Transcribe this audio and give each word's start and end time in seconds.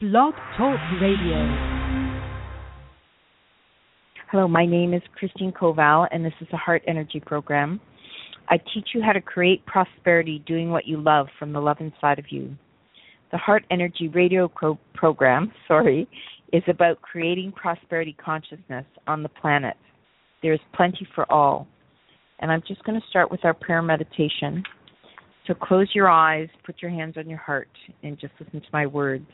Blog 0.00 0.32
Talk 0.56 0.78
Radio. 1.02 1.44
Hello, 4.30 4.46
my 4.46 4.64
name 4.64 4.94
is 4.94 5.02
Christine 5.18 5.50
Koval, 5.50 6.06
and 6.12 6.24
this 6.24 6.32
is 6.40 6.46
the 6.52 6.56
Heart 6.56 6.82
Energy 6.86 7.18
program. 7.18 7.80
I 8.48 8.58
teach 8.72 8.90
you 8.94 9.02
how 9.02 9.10
to 9.12 9.20
create 9.20 9.66
prosperity 9.66 10.40
doing 10.46 10.70
what 10.70 10.86
you 10.86 11.02
love 11.02 11.26
from 11.36 11.52
the 11.52 11.58
love 11.58 11.78
inside 11.80 12.20
of 12.20 12.26
you. 12.30 12.54
The 13.32 13.38
Heart 13.38 13.64
Energy 13.72 14.06
radio 14.06 14.46
pro- 14.46 14.78
program, 14.94 15.50
sorry, 15.66 16.08
is 16.52 16.62
about 16.68 17.02
creating 17.02 17.50
prosperity 17.50 18.16
consciousness 18.24 18.86
on 19.08 19.24
the 19.24 19.28
planet. 19.28 19.74
There 20.44 20.52
is 20.52 20.60
plenty 20.76 21.08
for 21.12 21.28
all. 21.32 21.66
And 22.38 22.52
I'm 22.52 22.62
just 22.68 22.84
going 22.84 23.00
to 23.00 23.06
start 23.10 23.32
with 23.32 23.44
our 23.44 23.52
prayer 23.52 23.82
meditation. 23.82 24.62
So 25.48 25.54
close 25.54 25.88
your 25.92 26.08
eyes, 26.08 26.48
put 26.64 26.82
your 26.82 26.92
hands 26.92 27.16
on 27.16 27.28
your 27.28 27.40
heart, 27.40 27.68
and 28.04 28.16
just 28.16 28.34
listen 28.38 28.60
to 28.60 28.68
my 28.72 28.86
words. 28.86 29.26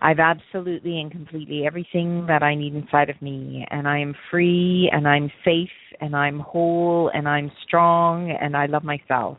I've 0.00 0.20
absolutely 0.20 1.00
and 1.00 1.10
completely 1.10 1.66
everything 1.66 2.26
that 2.28 2.42
I 2.42 2.54
need 2.54 2.74
inside 2.74 3.10
of 3.10 3.20
me, 3.20 3.66
and 3.70 3.88
I 3.88 3.98
am 3.98 4.14
free, 4.30 4.88
and 4.92 5.08
I'm 5.08 5.30
safe, 5.44 5.68
and 6.00 6.14
I'm 6.14 6.38
whole, 6.38 7.10
and 7.12 7.28
I'm 7.28 7.50
strong, 7.66 8.30
and 8.30 8.56
I 8.56 8.66
love 8.66 8.84
myself, 8.84 9.38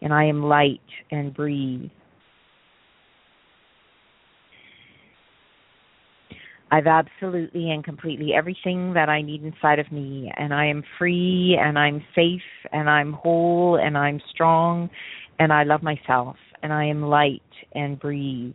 and 0.00 0.12
I 0.12 0.24
am 0.24 0.42
light 0.42 0.80
and 1.12 1.32
breathe. 1.32 1.88
I've 6.72 6.86
absolutely 6.86 7.70
and 7.70 7.84
completely 7.84 8.32
everything 8.34 8.94
that 8.94 9.08
I 9.08 9.22
need 9.22 9.44
inside 9.44 9.78
of 9.78 9.92
me, 9.92 10.32
and 10.36 10.52
I 10.52 10.66
am 10.66 10.82
free, 10.98 11.56
and 11.60 11.78
I'm 11.78 12.02
safe, 12.14 12.40
and 12.72 12.90
I'm 12.90 13.12
whole, 13.12 13.76
and 13.76 13.96
I'm 13.96 14.20
strong, 14.32 14.90
and 15.38 15.52
I 15.52 15.62
love 15.62 15.82
myself, 15.84 16.36
and 16.62 16.72
I 16.72 16.86
am 16.86 17.02
light 17.02 17.42
and 17.74 18.00
breathe. 18.00 18.54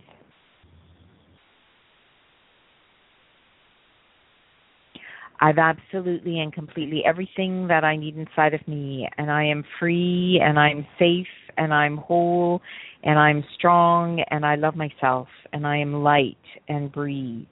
I've 5.39 5.59
absolutely 5.59 6.39
and 6.39 6.51
completely 6.51 7.03
everything 7.05 7.67
that 7.67 7.83
I 7.83 7.95
need 7.95 8.17
inside 8.17 8.55
of 8.55 8.67
me, 8.67 9.07
and 9.17 9.31
I 9.31 9.43
am 9.43 9.63
free, 9.79 10.41
and 10.43 10.57
I'm 10.57 10.85
safe, 10.97 11.27
and 11.57 11.71
I'm 11.73 11.97
whole, 11.97 12.61
and 13.03 13.19
I'm 13.19 13.43
strong, 13.55 14.23
and 14.31 14.45
I 14.45 14.55
love 14.55 14.75
myself, 14.75 15.27
and 15.53 15.67
I 15.67 15.77
am 15.77 16.03
light 16.03 16.37
and 16.67 16.91
breathe. 16.91 17.45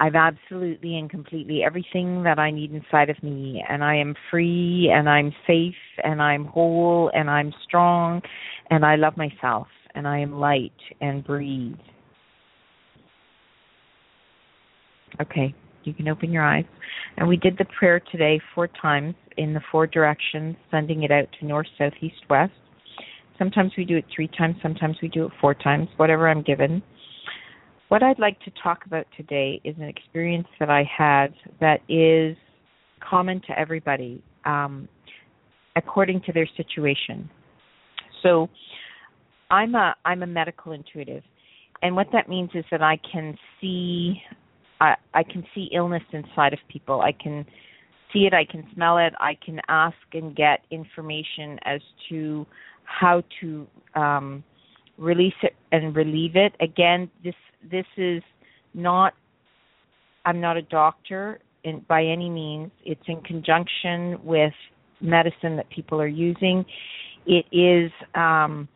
I've 0.00 0.16
absolutely 0.16 0.98
and 0.98 1.08
completely 1.08 1.62
everything 1.62 2.24
that 2.24 2.40
I 2.40 2.50
need 2.50 2.74
inside 2.74 3.10
of 3.10 3.22
me, 3.22 3.64
and 3.68 3.84
I 3.84 3.94
am 3.94 4.16
free, 4.28 4.90
and 4.92 5.08
I'm 5.08 5.32
safe, 5.46 5.76
and 6.02 6.20
I'm 6.20 6.46
whole, 6.46 7.12
and 7.14 7.30
I'm 7.30 7.54
strong, 7.62 8.20
and 8.70 8.84
I 8.84 8.96
love 8.96 9.16
myself, 9.16 9.68
and 9.94 10.08
I 10.08 10.18
am 10.18 10.32
light 10.32 10.72
and 11.00 11.22
breathe. 11.22 11.76
Okay, 15.20 15.54
you 15.84 15.92
can 15.92 16.08
open 16.08 16.32
your 16.32 16.44
eyes. 16.44 16.64
And 17.16 17.28
we 17.28 17.36
did 17.36 17.58
the 17.58 17.66
prayer 17.78 18.00
today 18.10 18.40
four 18.54 18.68
times 18.68 19.14
in 19.36 19.52
the 19.52 19.60
four 19.70 19.86
directions, 19.86 20.56
sending 20.70 21.02
it 21.02 21.10
out 21.10 21.26
to 21.40 21.46
north, 21.46 21.66
south, 21.78 21.92
east, 22.00 22.22
west. 22.30 22.52
Sometimes 23.38 23.72
we 23.76 23.84
do 23.84 23.96
it 23.96 24.04
three 24.14 24.28
times, 24.38 24.56
sometimes 24.62 24.96
we 25.02 25.08
do 25.08 25.26
it 25.26 25.32
four 25.40 25.54
times, 25.54 25.88
whatever 25.96 26.28
I'm 26.28 26.42
given. 26.42 26.82
What 27.88 28.02
I'd 28.02 28.18
like 28.18 28.40
to 28.40 28.52
talk 28.62 28.86
about 28.86 29.06
today 29.16 29.60
is 29.64 29.74
an 29.76 29.84
experience 29.84 30.48
that 30.60 30.70
I 30.70 30.88
had 30.96 31.34
that 31.60 31.80
is 31.88 32.36
common 33.00 33.42
to 33.48 33.58
everybody 33.58 34.22
um, 34.44 34.88
according 35.76 36.22
to 36.22 36.32
their 36.32 36.48
situation. 36.56 37.28
So 38.22 38.48
I'm 39.50 39.74
a 39.74 39.94
I'm 40.04 40.22
a 40.22 40.26
medical 40.26 40.72
intuitive 40.72 41.22
and 41.82 41.96
what 41.96 42.06
that 42.12 42.28
means 42.28 42.50
is 42.54 42.64
that 42.70 42.80
I 42.80 42.98
can 43.12 43.36
see 43.60 44.22
I, 44.82 44.96
I 45.14 45.22
can 45.22 45.44
see 45.54 45.70
illness 45.72 46.02
inside 46.12 46.52
of 46.52 46.58
people. 46.68 47.00
I 47.02 47.12
can 47.12 47.46
see 48.12 48.26
it, 48.26 48.34
I 48.34 48.44
can 48.44 48.66
smell 48.74 48.98
it, 48.98 49.14
I 49.20 49.38
can 49.44 49.60
ask 49.68 49.96
and 50.12 50.34
get 50.34 50.64
information 50.72 51.58
as 51.64 51.80
to 52.08 52.44
how 52.82 53.22
to 53.40 53.66
um, 53.94 54.42
release 54.98 55.40
it 55.42 55.54
and 55.70 55.94
relieve 55.94 56.34
it. 56.34 56.54
Again, 56.60 57.08
this 57.22 57.34
this 57.70 57.86
is 57.96 58.22
not 58.74 59.14
I'm 60.24 60.40
not 60.40 60.56
a 60.56 60.62
doctor 60.62 61.38
in, 61.62 61.84
by 61.88 62.04
any 62.04 62.28
means. 62.28 62.72
It's 62.84 63.02
in 63.06 63.20
conjunction 63.20 64.18
with 64.24 64.52
medicine 65.00 65.56
that 65.56 65.70
people 65.70 66.00
are 66.00 66.08
using. 66.08 66.64
It 67.26 67.46
is 67.52 67.92
um, 68.16 68.68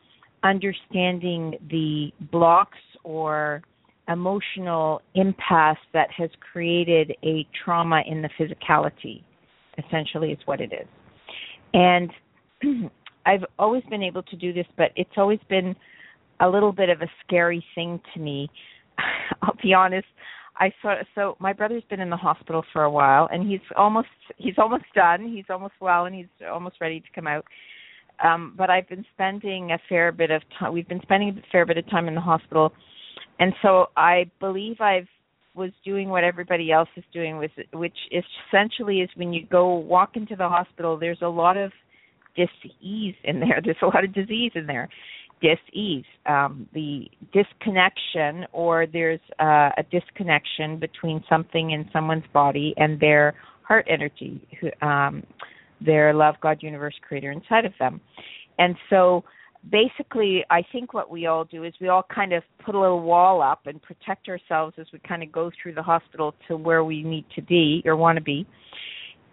understanding 0.45 1.57
the 1.69 2.13
blocks 2.31 2.79
or 3.03 3.63
emotional 4.09 5.03
impasse 5.15 5.79
that 5.93 6.09
has 6.17 6.31
created 6.53 7.13
a 7.25 7.47
trauma 7.65 8.03
in 8.07 8.23
the 8.23 8.31
physicality, 8.39 9.23
essentially, 9.85 10.33
is 10.33 10.39
what 10.45 10.61
it 10.61 10.73
is. 10.73 10.87
And 11.75 12.11
I've 13.27 13.45
always 13.59 13.83
been 13.91 14.03
able 14.03 14.23
to 14.25 14.37
do 14.37 14.53
this, 14.53 14.67
but 14.77 14.93
it's 14.97 15.11
always 15.17 15.41
been 15.49 15.75
a 16.41 16.49
little 16.49 16.73
bit 16.73 16.89
of 16.89 17.03
a 17.03 17.11
scary 17.25 17.65
thing 17.75 18.01
to 18.15 18.21
me. 18.21 18.49
I'll 19.43 19.57
be 19.63 19.75
honest. 19.75 20.07
I 20.59 20.73
saw 20.81 20.95
so 21.15 21.37
my 21.39 21.53
brother's 21.53 21.83
been 21.91 22.01
in 22.01 22.09
the 22.09 22.17
hospital 22.17 22.65
for 22.73 22.85
a 22.85 22.91
while 22.91 23.29
and 23.31 23.47
he's 23.47 23.61
almost 23.77 24.09
he's 24.39 24.55
almost 24.57 24.85
done. 24.95 25.29
He's 25.29 25.45
almost 25.51 25.75
well 25.81 26.07
and 26.07 26.15
he's 26.15 26.27
almost 26.51 26.77
ready 26.81 27.01
to 27.01 27.07
come 27.15 27.27
out. 27.27 27.45
Um 28.25 28.55
but 28.57 28.71
I've 28.71 28.89
been 28.89 29.05
spending 29.13 29.73
a 29.73 29.79
fair 29.89 30.13
bit 30.13 30.31
of 30.31 30.43
time 30.59 30.73
we've 30.73 30.89
been 30.89 31.03
spending 31.03 31.29
a 31.31 31.53
fair 31.53 31.67
bit 31.67 31.77
of 31.77 31.89
time 31.91 32.09
in 32.09 32.15
the 32.15 32.23
hospital 32.23 32.73
and 33.39 33.53
so 33.63 33.87
I 33.97 34.31
believe 34.41 34.81
I've 34.81 35.09
was 35.55 35.71
doing 35.87 36.11
what 36.11 36.23
everybody 36.23 36.71
else 36.71 36.89
is 36.97 37.05
doing 37.15 37.39
with 37.39 37.51
which 37.73 37.97
essentially 38.13 39.01
is 39.01 39.09
when 39.17 39.33
you 39.33 39.47
go 39.47 39.75
walk 39.75 40.11
into 40.15 40.37
the 40.37 40.49
hospital 40.49 40.99
there's 40.99 41.23
a 41.23 41.29
lot 41.29 41.57
of 41.57 41.73
dis-ease 42.37 43.15
in 43.25 43.41
there. 43.41 43.61
There's 43.65 43.77
a 43.83 43.87
lot 43.87 44.05
of 44.05 44.15
disease 44.15 44.53
in 44.55 44.67
there. 44.67 44.89
Dis-ease. 45.43 46.05
Um, 46.27 46.69
the 46.73 47.09
disconnection 47.33 48.47
or 48.53 48.87
there's 48.87 49.21
uh, 49.39 49.71
a 49.77 49.85
disconnection 49.91 50.79
between 50.79 51.23
something 51.29 51.73
in 51.73 51.89
someone's 51.93 52.25
body 52.33 52.75
and 52.77 52.99
their 53.01 53.35
heart 53.63 53.87
energy 53.89 54.47
um, 54.81 55.25
their 55.85 56.15
love 56.15 56.37
god 56.41 56.59
universe 56.63 56.95
creator 57.07 57.31
inside 57.33 57.67
of 57.67 57.73
them. 57.79 58.01
And 58.59 58.77
so 58.89 59.25
basically 59.71 60.45
i 60.51 60.63
think 60.73 60.95
what 60.95 61.11
we 61.11 61.27
all 61.27 61.45
do 61.45 61.65
is 61.65 61.73
we 61.81 61.89
all 61.89 62.05
kind 62.15 62.33
of 62.33 62.43
put 62.65 62.75
a 62.75 62.81
little 62.81 63.03
wall 63.03 63.43
up 63.43 63.67
and 63.67 63.81
protect 63.83 64.29
ourselves 64.29 64.75
as 64.79 64.87
we 64.93 64.99
kind 65.01 65.23
of 65.23 65.33
go 65.33 65.51
through 65.61 65.75
the 65.75 65.83
hospital 65.83 66.35
to 66.47 66.57
where 66.57 66.85
we 66.85 67.03
need 67.03 67.25
to 67.35 67.43
be 67.43 67.83
or 67.85 67.97
want 67.97 68.17
to 68.17 68.23
be. 68.23 68.47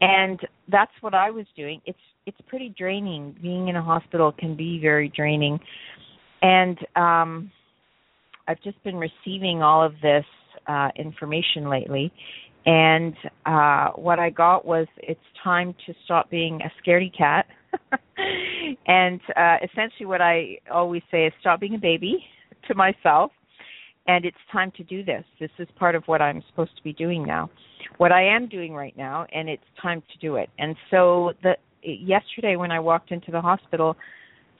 And 0.01 0.39
that's 0.69 0.91
what 1.01 1.13
i 1.13 1.29
was 1.29 1.45
doing. 1.55 1.81
It's 1.85 1.97
it's 2.25 2.37
pretty 2.47 2.73
draining. 2.77 3.35
Being 3.41 3.67
in 3.67 3.75
a 3.75 3.81
hospital 3.81 4.31
can 4.31 4.55
be 4.55 4.79
very 4.79 5.09
draining. 5.09 5.59
And 6.41 6.77
um 6.95 7.51
i've 8.47 8.61
just 8.63 8.81
been 8.83 8.97
receiving 8.97 9.61
all 9.61 9.83
of 9.85 9.93
this 10.01 10.25
uh 10.67 10.89
information 10.95 11.69
lately. 11.69 12.11
And 12.65 13.13
uh 13.45 13.89
what 13.95 14.19
i 14.19 14.29
got 14.29 14.65
was 14.65 14.87
it's 14.97 15.19
time 15.43 15.75
to 15.85 15.93
stop 16.05 16.29
being 16.29 16.59
a 16.61 16.71
scaredy 16.81 17.15
cat 17.15 17.45
and 18.87 19.19
uh, 19.35 19.57
essentially, 19.63 20.05
what 20.05 20.21
I 20.21 20.57
always 20.71 21.01
say 21.11 21.25
is 21.27 21.33
stop 21.39 21.59
being 21.59 21.75
a 21.75 21.79
baby 21.79 22.25
to 22.67 22.75
myself, 22.75 23.31
and 24.07 24.25
it's 24.25 24.37
time 24.51 24.71
to 24.77 24.83
do 24.83 25.03
this. 25.03 25.23
This 25.39 25.51
is 25.59 25.67
part 25.75 25.95
of 25.95 26.03
what 26.05 26.21
I'm 26.21 26.43
supposed 26.49 26.75
to 26.77 26.83
be 26.83 26.93
doing 26.93 27.25
now, 27.25 27.49
what 27.97 28.11
I 28.11 28.23
am 28.23 28.47
doing 28.47 28.73
right 28.73 28.95
now, 28.97 29.25
and 29.33 29.49
it's 29.49 29.63
time 29.81 30.01
to 30.11 30.17
do 30.19 30.35
it. 30.35 30.49
And 30.59 30.75
so, 30.91 31.33
the 31.41 31.55
yesterday 31.83 32.55
when 32.55 32.71
I 32.71 32.79
walked 32.79 33.11
into 33.11 33.31
the 33.31 33.41
hospital, 33.41 33.95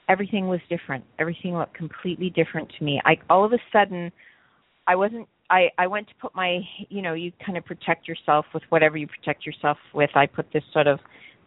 everything 0.08 0.48
was 0.48 0.60
different. 0.68 1.04
Everything 1.18 1.54
looked 1.54 1.74
completely 1.74 2.30
different 2.30 2.72
to 2.78 2.84
me. 2.84 3.00
I 3.04 3.16
all 3.30 3.44
of 3.44 3.52
a 3.52 3.58
sudden, 3.72 4.12
I 4.86 4.96
wasn't 4.96 5.28
I 5.50 5.68
I 5.78 5.86
went 5.86 6.08
to 6.08 6.14
put 6.20 6.34
my 6.34 6.60
you 6.88 7.02
know 7.02 7.14
you 7.14 7.32
kind 7.44 7.58
of 7.58 7.64
protect 7.64 8.08
yourself 8.08 8.46
with 8.54 8.62
whatever 8.68 8.96
you 8.96 9.06
protect 9.06 9.46
yourself 9.46 9.78
with. 9.94 10.10
I 10.14 10.26
put 10.26 10.46
this 10.52 10.64
sort 10.72 10.86
of 10.86 10.98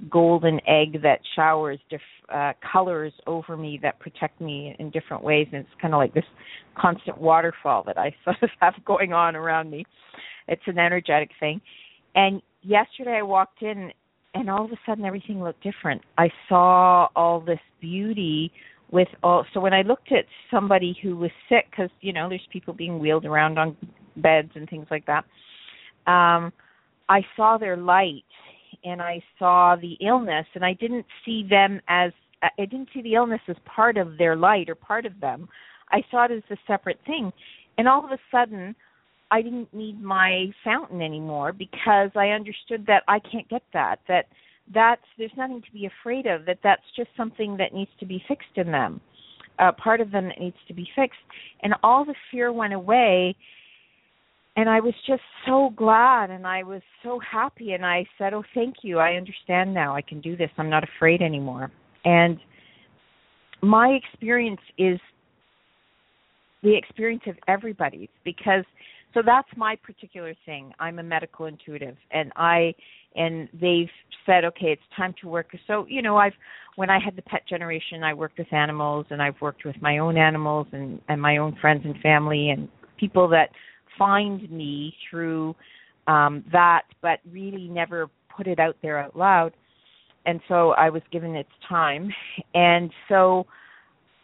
golden 0.09 0.59
egg 0.67 1.01
that 1.01 1.19
showers 1.35 1.79
diff, 1.89 2.01
uh, 2.33 2.53
colors 2.71 3.13
over 3.25 3.57
me 3.57 3.79
that 3.81 3.99
protect 3.99 4.39
me 4.41 4.75
in 4.79 4.89
different 4.91 5.23
ways, 5.23 5.47
and 5.51 5.61
it's 5.61 5.81
kind 5.81 5.93
of 5.93 5.97
like 5.97 6.13
this 6.13 6.25
constant 6.77 7.17
waterfall 7.17 7.83
that 7.85 7.97
I 7.97 8.15
sort 8.23 8.41
of 8.41 8.49
have 8.59 8.73
going 8.85 9.13
on 9.13 9.35
around 9.35 9.71
me. 9.71 9.85
It's 10.47 10.61
an 10.67 10.79
energetic 10.79 11.31
thing. 11.39 11.61
And 12.15 12.41
yesterday 12.61 13.17
I 13.19 13.23
walked 13.23 13.61
in, 13.61 13.91
and 14.33 14.49
all 14.49 14.65
of 14.65 14.71
a 14.71 14.79
sudden 14.85 15.05
everything 15.05 15.43
looked 15.43 15.63
different. 15.63 16.01
I 16.17 16.29
saw 16.47 17.07
all 17.15 17.39
this 17.39 17.59
beauty 17.81 18.51
with 18.91 19.07
all. 19.23 19.45
So 19.53 19.59
when 19.59 19.73
I 19.73 19.81
looked 19.81 20.11
at 20.11 20.25
somebody 20.51 20.95
who 21.01 21.17
was 21.17 21.31
sick, 21.49 21.65
because 21.71 21.89
you 22.01 22.13
know 22.13 22.29
there's 22.29 22.47
people 22.51 22.73
being 22.73 22.99
wheeled 22.99 23.25
around 23.25 23.57
on 23.57 23.75
beds 24.17 24.51
and 24.55 24.69
things 24.69 24.87
like 24.89 25.05
that. 25.07 25.25
Um, 26.09 26.53
I 27.09 27.21
saw 27.35 27.57
their 27.57 27.77
light 27.77 28.25
and 28.83 29.01
I 29.01 29.21
saw 29.39 29.75
the 29.75 29.97
illness 30.05 30.45
and 30.55 30.65
I 30.65 30.73
didn't 30.73 31.05
see 31.25 31.45
them 31.49 31.81
as 31.87 32.11
I 32.41 32.65
didn't 32.65 32.89
see 32.93 33.01
the 33.01 33.15
illness 33.15 33.41
as 33.47 33.55
part 33.65 33.97
of 33.97 34.17
their 34.17 34.35
light 34.35 34.69
or 34.69 34.75
part 34.75 35.05
of 35.05 35.19
them. 35.19 35.49
I 35.91 36.03
saw 36.11 36.25
it 36.25 36.31
as 36.31 36.43
a 36.51 36.57
separate 36.67 36.99
thing. 37.05 37.31
And 37.77 37.87
all 37.87 38.05
of 38.05 38.11
a 38.11 38.19
sudden, 38.31 38.75
I 39.31 39.41
didn't 39.41 39.73
need 39.73 40.01
my 40.01 40.47
fountain 40.63 41.01
anymore 41.01 41.51
because 41.51 42.11
I 42.15 42.29
understood 42.29 42.85
that 42.87 43.03
I 43.07 43.19
can't 43.19 43.47
get 43.49 43.63
that. 43.73 43.99
That 44.07 44.25
that's 44.73 45.01
there's 45.17 45.31
nothing 45.37 45.61
to 45.61 45.71
be 45.71 45.87
afraid 45.87 46.25
of. 46.25 46.45
That 46.45 46.59
that's 46.63 46.83
just 46.95 47.09
something 47.17 47.57
that 47.57 47.73
needs 47.73 47.91
to 47.99 48.05
be 48.05 48.23
fixed 48.27 48.55
in 48.55 48.71
them. 48.71 49.01
Uh, 49.59 49.71
part 49.71 50.01
of 50.01 50.11
them 50.11 50.27
that 50.27 50.39
needs 50.39 50.57
to 50.67 50.73
be 50.73 50.87
fixed, 50.95 51.17
and 51.63 51.73
all 51.81 52.05
the 52.05 52.13
fear 52.29 52.51
went 52.51 52.73
away. 52.73 53.35
And 54.57 54.67
I 54.67 54.79
was 54.79 54.95
just 55.05 55.21
so 55.45 55.71
glad, 55.75 56.31
and 56.31 56.45
I 56.45 56.63
was 56.63 56.81
so 57.03 57.19
happy, 57.19 57.73
and 57.73 57.85
I 57.85 58.05
said, 58.17 58.33
"Oh, 58.33 58.43
thank 58.55 58.77
you. 58.81 58.97
I 58.97 59.13
understand 59.13 59.73
now. 59.73 59.95
I 59.95 60.01
can 60.01 60.19
do 60.19 60.35
this. 60.35 60.49
I'm 60.57 60.69
not 60.69 60.83
afraid 60.83 61.21
anymore." 61.21 61.71
And 62.03 62.39
my 63.61 63.89
experience 63.89 64.61
is 64.77 64.99
the 66.63 66.75
experience 66.75 67.23
of 67.27 67.35
everybody's 67.47 68.09
because 68.23 68.65
so 69.13 69.21
that's 69.25 69.47
my 69.55 69.75
particular 69.75 70.33
thing. 70.45 70.73
I'm 70.79 70.99
a 70.99 71.03
medical 71.03 71.45
intuitive 71.45 71.95
and 72.11 72.31
I 72.35 72.73
and 73.15 73.47
they've 73.53 73.89
said 74.25 74.43
okay 74.45 74.67
it's 74.67 74.81
time 74.95 75.13
to 75.21 75.27
work 75.27 75.55
so 75.65 75.85
you 75.87 76.01
know 76.01 76.17
I've 76.17 76.33
when 76.75 76.89
I 76.89 76.99
had 76.99 77.15
the 77.15 77.21
pet 77.21 77.47
generation 77.47 78.03
I 78.03 78.13
worked 78.13 78.37
with 78.37 78.51
animals 78.51 79.05
and 79.09 79.21
I've 79.21 79.39
worked 79.41 79.65
with 79.65 79.75
my 79.81 79.99
own 79.99 80.17
animals 80.17 80.67
and 80.71 80.99
and 81.09 81.21
my 81.21 81.37
own 81.37 81.55
friends 81.61 81.81
and 81.85 81.95
family 82.01 82.49
and 82.49 82.67
people 82.97 83.27
that 83.29 83.49
find 83.97 84.49
me 84.51 84.93
through 85.09 85.55
um 86.07 86.43
that 86.51 86.83
but 87.01 87.19
really 87.31 87.67
never 87.67 88.09
put 88.35 88.47
it 88.47 88.59
out 88.59 88.75
there 88.81 88.99
out 88.99 89.15
loud. 89.15 89.53
And 90.25 90.39
so 90.47 90.71
I 90.71 90.89
was 90.89 91.01
given 91.11 91.35
its 91.35 91.49
time. 91.67 92.09
And 92.53 92.91
so 93.07 93.47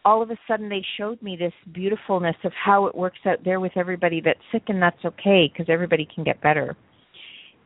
all 0.04 0.22
of 0.22 0.30
a 0.30 0.36
sudden 0.46 0.68
they 0.68 0.84
showed 0.98 1.20
me 1.22 1.36
this 1.36 1.52
beautifulness 1.72 2.36
of 2.44 2.52
how 2.52 2.86
it 2.86 2.94
works 2.94 3.18
out 3.26 3.38
there 3.42 3.58
with 3.58 3.72
everybody 3.74 4.20
that's 4.20 4.38
sick 4.52 4.64
and 4.68 4.80
that's 4.80 5.02
okay 5.04 5.50
because 5.50 5.66
everybody 5.72 6.06
can 6.14 6.22
get 6.22 6.40
better. 6.42 6.76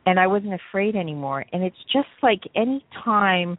And 0.05 0.19
i 0.19 0.25
wasn't 0.25 0.53
afraid 0.53 0.95
anymore. 0.95 1.45
And 1.51 1.63
it's 1.63 1.83
just 1.91 2.07
like 2.23 2.41
any 2.55 2.83
time 3.03 3.57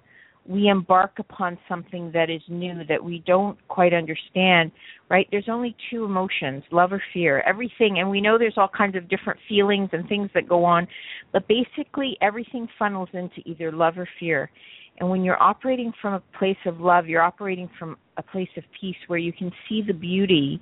we 0.51 0.67
embark 0.67 1.13
upon 1.21 1.57
something 1.69 2.11
that 2.13 2.29
is 2.29 2.43
new 2.49 2.85
that 2.89 3.03
we 3.03 3.23
don't 3.25 3.57
quite 3.69 3.95
understand 3.95 4.73
right? 5.09 5.27
There's 5.31 5.49
only 5.49 5.77
two 5.91 6.05
emotions 6.05 6.63
love 6.73 6.93
or 6.93 7.03
fear 7.13 7.41
everything. 7.43 7.99
And 7.99 8.11
we 8.11 8.21
know 8.21 8.39
there's 8.39 8.57
all 8.57 8.71
kinds 8.77 8.97
of 8.97 9.09
different 9.09 9.39
feelings 9.49 9.91
and 9.93 10.09
things 10.09 10.29
that 10.35 10.49
go 10.49 10.65
on 10.65 10.89
but 11.33 11.47
basically 11.47 12.17
everything 12.21 12.67
funnels 12.79 13.09
into 13.13 13.41
either 13.45 13.71
love 13.71 13.97
or 13.97 14.09
fear. 14.19 14.51
And 14.99 15.09
when 15.09 15.23
you're 15.23 15.41
operating 15.41 15.93
from 16.03 16.15
a 16.15 16.23
place 16.39 16.59
of 16.67 16.81
love, 16.81 17.07
you're 17.07 17.23
operating 17.23 17.71
from 17.79 17.97
a 18.17 18.23
place 18.23 18.49
of 18.57 18.65
peace 18.79 18.97
where 19.07 19.19
you 19.19 19.33
can 19.33 19.53
see 19.69 19.83
the 19.87 19.95
beauty 19.95 20.61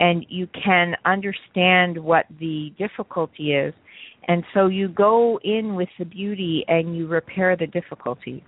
and 0.00 0.26
you 0.28 0.48
can 0.48 0.96
understand 1.04 1.96
what 1.96 2.26
the 2.40 2.72
difficulty 2.76 3.52
is. 3.52 3.72
And 4.26 4.42
so 4.52 4.66
you 4.66 4.88
go 4.88 5.38
in 5.44 5.76
with 5.76 5.88
the 5.98 6.04
beauty 6.04 6.64
and 6.66 6.96
you 6.96 7.06
repair 7.06 7.56
the 7.56 7.68
difficulty 7.68 8.44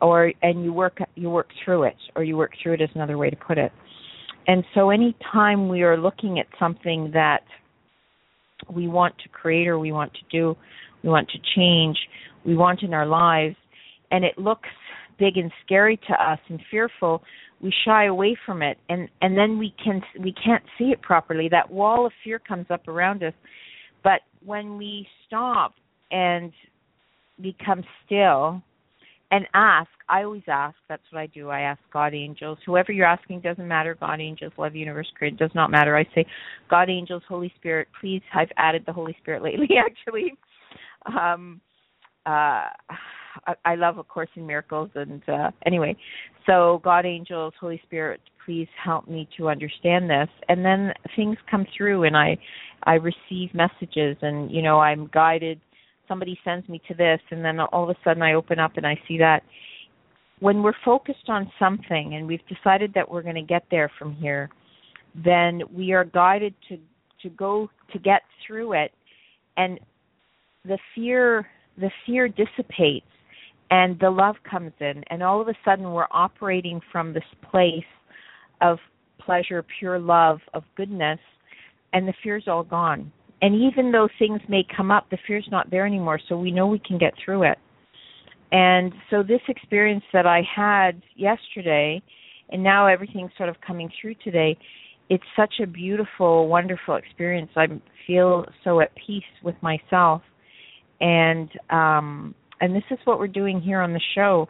or 0.00 0.32
and 0.42 0.64
you 0.64 0.72
work 0.72 0.98
you 1.14 1.30
work 1.30 1.48
through 1.64 1.84
it 1.84 1.96
or 2.14 2.24
you 2.24 2.36
work 2.36 2.52
through 2.62 2.74
it 2.74 2.80
is 2.80 2.90
another 2.94 3.18
way 3.18 3.30
to 3.30 3.36
put 3.36 3.58
it. 3.58 3.72
And 4.46 4.64
so 4.74 4.90
anytime 4.90 5.68
we 5.68 5.82
are 5.82 5.98
looking 5.98 6.38
at 6.38 6.46
something 6.58 7.10
that 7.12 7.42
we 8.72 8.88
want 8.88 9.14
to 9.22 9.28
create 9.28 9.68
or 9.68 9.78
we 9.78 9.92
want 9.92 10.12
to 10.14 10.20
do, 10.30 10.56
we 11.02 11.10
want 11.10 11.28
to 11.30 11.38
change, 11.54 11.96
we 12.44 12.56
want 12.56 12.82
in 12.82 12.94
our 12.94 13.06
lives, 13.06 13.56
and 14.10 14.24
it 14.24 14.38
looks 14.38 14.68
big 15.18 15.36
and 15.36 15.52
scary 15.64 15.98
to 16.08 16.12
us 16.14 16.38
and 16.48 16.60
fearful, 16.70 17.22
we 17.60 17.72
shy 17.84 18.06
away 18.06 18.36
from 18.46 18.62
it 18.62 18.78
and 18.88 19.08
and 19.20 19.36
then 19.36 19.58
we 19.58 19.74
can 19.82 20.00
we 20.20 20.32
can't 20.32 20.62
see 20.78 20.86
it 20.86 21.02
properly. 21.02 21.48
That 21.50 21.70
wall 21.70 22.06
of 22.06 22.12
fear 22.24 22.38
comes 22.38 22.66
up 22.70 22.86
around 22.88 23.22
us. 23.22 23.34
But 24.04 24.20
when 24.44 24.78
we 24.78 25.06
stop 25.26 25.74
and 26.10 26.52
become 27.42 27.82
still 28.06 28.62
and 29.30 29.46
ask, 29.54 29.90
I 30.08 30.22
always 30.22 30.42
ask, 30.48 30.76
that's 30.88 31.02
what 31.10 31.20
I 31.20 31.26
do. 31.26 31.50
I 31.50 31.60
ask 31.60 31.80
God 31.92 32.14
angels, 32.14 32.58
whoever 32.64 32.92
you're 32.92 33.06
asking 33.06 33.40
doesn't 33.40 33.68
matter, 33.68 33.96
God 33.98 34.20
angels, 34.20 34.52
love 34.56 34.74
universe 34.74 35.08
created 35.16 35.38
does 35.38 35.50
not 35.54 35.70
matter. 35.70 35.96
I 35.96 36.04
say, 36.14 36.24
God 36.70 36.88
angels, 36.88 37.22
Holy 37.28 37.52
Spirit, 37.56 37.88
please 38.00 38.22
I've 38.34 38.48
added 38.56 38.84
the 38.86 38.92
Holy 38.92 39.16
Spirit 39.20 39.42
lately 39.42 39.68
actually. 39.78 40.34
Um 41.06 41.60
uh 42.26 42.64
I, 43.64 43.74
love 43.74 43.98
A 43.98 44.02
Course 44.02 44.28
in 44.36 44.46
Miracles, 44.46 44.90
and 44.94 45.22
uh, 45.28 45.50
anyway, 45.64 45.96
so 46.46 46.80
God, 46.82 47.06
angels, 47.06 47.54
Holy 47.60 47.80
Spirit, 47.84 48.20
please 48.44 48.68
help 48.82 49.08
me 49.08 49.28
to 49.36 49.48
understand 49.48 50.08
this. 50.08 50.28
And 50.48 50.64
then 50.64 50.92
things 51.16 51.36
come 51.50 51.66
through, 51.76 52.04
and 52.04 52.16
I 52.16 52.36
I 52.84 52.94
receive 52.94 53.54
messages, 53.54 54.16
and 54.22 54.50
you 54.50 54.62
know 54.62 54.80
I'm 54.80 55.08
guided. 55.12 55.60
Somebody 56.08 56.38
sends 56.44 56.68
me 56.68 56.80
to 56.88 56.94
this, 56.94 57.20
and 57.30 57.44
then 57.44 57.60
all 57.60 57.84
of 57.84 57.90
a 57.90 57.98
sudden 58.02 58.22
I 58.22 58.32
open 58.34 58.58
up 58.58 58.76
and 58.76 58.86
I 58.86 58.98
see 59.06 59.18
that. 59.18 59.42
When 60.40 60.62
we're 60.62 60.72
focused 60.84 61.28
on 61.28 61.50
something 61.58 62.14
and 62.14 62.26
we've 62.26 62.46
decided 62.48 62.92
that 62.94 63.10
we're 63.10 63.22
going 63.22 63.34
to 63.34 63.42
get 63.42 63.64
there 63.70 63.90
from 63.98 64.14
here, 64.14 64.48
then 65.14 65.62
we 65.72 65.92
are 65.92 66.04
guided 66.04 66.54
to 66.68 66.78
to 67.22 67.28
go 67.30 67.68
to 67.92 67.98
get 67.98 68.22
through 68.46 68.74
it, 68.74 68.92
and 69.56 69.80
the 70.64 70.78
fear 70.94 71.46
the 71.76 71.90
fear 72.06 72.28
dissipates 72.28 73.06
and 73.70 73.98
the 74.00 74.10
love 74.10 74.36
comes 74.48 74.72
in. 74.80 75.02
And 75.10 75.22
all 75.22 75.40
of 75.40 75.48
a 75.48 75.54
sudden 75.64 75.92
we're 75.92 76.06
operating 76.10 76.80
from 76.90 77.12
this 77.12 77.24
place 77.50 77.84
of 78.60 78.78
pleasure 79.18 79.64
pure 79.78 79.98
love 79.98 80.38
of 80.54 80.64
goodness 80.76 81.18
and 81.92 82.08
the 82.08 82.14
fear's 82.22 82.44
all 82.46 82.62
gone 82.62 83.12
and 83.40 83.54
even 83.54 83.92
though 83.92 84.08
things 84.18 84.40
may 84.48 84.64
come 84.76 84.90
up 84.90 85.08
the 85.10 85.18
fear's 85.26 85.48
not 85.50 85.70
there 85.70 85.86
anymore 85.86 86.20
so 86.28 86.36
we 86.36 86.50
know 86.50 86.66
we 86.66 86.80
can 86.80 86.98
get 86.98 87.14
through 87.24 87.44
it. 87.44 87.58
And 88.50 88.92
so 89.10 89.22
this 89.22 89.40
experience 89.48 90.04
that 90.12 90.26
i 90.26 90.42
had 90.42 91.02
yesterday 91.16 92.02
and 92.50 92.62
now 92.62 92.86
everything's 92.86 93.30
sort 93.36 93.48
of 93.48 93.56
coming 93.60 93.90
through 94.00 94.14
today 94.24 94.56
it's 95.10 95.24
such 95.36 95.54
a 95.62 95.66
beautiful 95.66 96.48
wonderful 96.48 96.96
experience. 96.96 97.50
I 97.56 97.66
feel 98.06 98.44
so 98.64 98.80
at 98.80 98.90
peace 98.94 99.22
with 99.42 99.54
myself. 99.62 100.22
And 101.00 101.50
um 101.70 102.34
and 102.60 102.74
this 102.74 102.82
is 102.90 102.98
what 103.04 103.18
we're 103.18 103.28
doing 103.28 103.60
here 103.60 103.80
on 103.80 103.92
the 103.92 104.00
show 104.14 104.48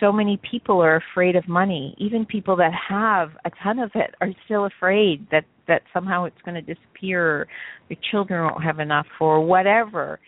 so 0.00 0.12
many 0.12 0.40
people 0.50 0.80
are 0.82 0.96
afraid 0.96 1.36
of 1.36 1.48
money. 1.48 1.94
Even 1.98 2.26
people 2.26 2.56
that 2.56 2.72
have 2.88 3.30
a 3.44 3.50
ton 3.62 3.78
of 3.78 3.90
it 3.94 4.14
are 4.20 4.30
still 4.44 4.66
afraid 4.66 5.26
that 5.30 5.44
that 5.66 5.82
somehow 5.92 6.24
it's 6.24 6.40
going 6.44 6.54
to 6.54 6.74
disappear 6.74 7.26
or 7.26 7.46
the 7.88 7.96
children 8.10 8.42
won't 8.42 8.62
have 8.62 8.80
enough 8.80 9.06
or 9.18 9.40
whatever. 9.40 10.20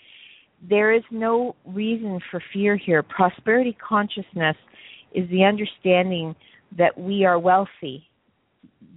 There 0.66 0.94
is 0.94 1.02
no 1.11 1.54
reason 1.66 2.20
for 2.30 2.42
fear 2.52 2.76
here. 2.76 3.02
Prosperity 3.02 3.76
consciousness 3.87 4.56
is 5.14 5.28
the 5.30 5.44
understanding 5.44 6.35
that 6.78 6.96
we 6.99 7.25
are 7.25 7.38
wealthy. 7.38 8.04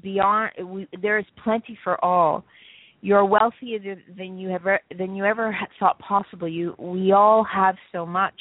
Beyond 0.01 0.51
we, 0.65 0.87
there 1.01 1.19
is 1.19 1.25
plenty 1.43 1.77
for 1.83 2.03
all. 2.03 2.45
You're 3.01 3.25
wealthier 3.25 3.79
than 4.17 4.37
you 4.37 4.49
ever 4.49 4.79
than 4.97 5.15
you 5.15 5.25
ever 5.25 5.55
thought 5.79 5.99
possible. 5.99 6.47
You 6.47 6.75
we 6.77 7.11
all 7.11 7.45
have 7.45 7.75
so 7.91 8.05
much. 8.05 8.35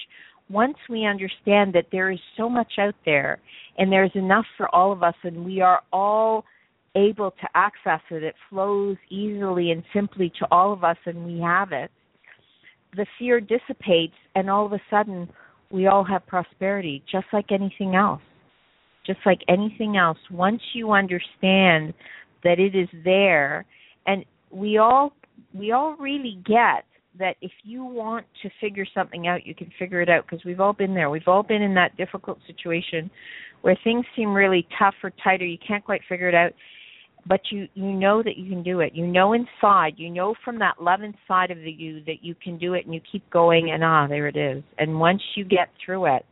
Once 0.51 0.77
we 0.89 1.05
understand 1.05 1.75
that 1.75 1.87
there 1.93 2.11
is 2.11 2.19
so 2.37 2.49
much 2.49 2.73
out 2.79 2.95
there 3.05 3.39
and 3.77 3.93
there's 3.93 4.11
enough 4.15 4.47
for 4.57 4.75
all 4.75 4.93
of 4.93 5.03
us 5.03 5.15
and 5.23 5.45
we 5.45 5.61
are 5.61 5.83
all 5.93 6.45
able 6.97 7.31
to 7.33 7.47
access 7.55 8.01
it, 8.11 8.23
it 8.23 8.35
flows 8.49 8.97
easily 9.11 9.71
and 9.71 9.83
simply 9.95 10.33
to 10.39 10.47
all 10.51 10.73
of 10.73 10.85
us 10.85 10.97
and 11.05 11.27
we 11.27 11.41
have 11.41 11.73
it. 11.73 11.91
The 12.97 13.07
fear 13.19 13.41
dissipates 13.41 14.15
and 14.35 14.49
all 14.49 14.65
of 14.67 14.73
a 14.73 14.81
sudden 14.91 15.29
we 15.71 15.87
all 15.87 16.05
have 16.05 16.27
prosperity 16.27 17.03
just 17.11 17.27
like 17.33 17.53
anything 17.53 17.95
else. 17.95 18.23
Just 19.07 19.21
like 19.27 19.41
anything 19.49 19.97
else. 19.97 20.19
Once 20.31 20.61
you 20.75 20.93
understand 20.93 21.95
that 22.45 22.59
it 22.59 22.75
is 22.75 22.89
there 23.05 23.67
and 24.07 24.25
we 24.51 24.79
all 24.79 25.13
we 25.55 25.73
all 25.73 25.95
really 25.99 26.39
get 26.45 26.85
that 27.19 27.37
if 27.41 27.51
you 27.63 27.85
want 27.85 28.27
to 28.43 28.51
figure 28.61 28.87
something 28.95 29.27
out, 29.27 29.47
you 29.47 29.55
can 29.55 29.71
figure 29.79 30.01
it 30.01 30.09
out 30.09 30.25
because 30.29 30.45
we've 30.45 30.61
all 30.61 30.73
been 30.73 30.95
there. 30.95 31.11
We've 31.11 31.27
all 31.27 31.43
been 31.43 31.63
in 31.63 31.75
that 31.75 31.97
difficult 31.97 32.39
situation 32.47 33.11
where 33.63 33.77
things 33.85 34.05
seem 34.17 34.33
really 34.33 34.67
tough 34.79 34.95
or 35.03 35.13
tight 35.23 35.43
or 35.43 35.47
you 35.47 35.59
can't 35.67 35.85
quite 35.85 36.01
figure 36.09 36.29
it 36.29 36.35
out. 36.35 36.53
But 37.27 37.41
you 37.51 37.69
you 37.75 37.93
know 37.93 38.23
that 38.23 38.39
you 38.39 38.49
can 38.49 38.63
do 38.63 38.81
it. 38.81 38.95
You 38.95 39.07
know 39.07 39.35
inside, 39.35 39.95
you 39.97 40.09
know 40.09 40.35
from 40.45 40.59
that 40.61 40.81
love 40.81 41.01
inside 41.03 41.51
of 41.51 41.59
the 41.59 41.71
you 41.71 42.03
that 42.07 42.23
you 42.23 42.35
can 42.43 42.57
do 42.59 42.75
it 42.75 42.87
and 42.87 42.95
you 42.95 43.01
keep 43.11 43.29
going 43.31 43.71
and 43.73 43.85
ah, 43.85 44.07
there 44.07 44.29
it 44.29 44.37
is. 44.37 44.63
And 44.79 44.99
once 44.99 45.21
you 45.35 45.45
get 45.45 45.69
through 45.85 46.17
it, 46.17 46.25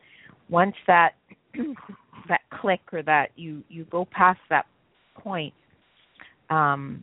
once 0.48 0.74
that 0.86 1.10
that 2.28 2.40
click 2.50 2.80
or 2.92 3.02
that 3.02 3.26
you 3.36 3.62
you 3.68 3.84
go 3.90 4.06
past 4.10 4.38
that 4.48 4.66
point, 5.16 5.52
um 6.48 7.02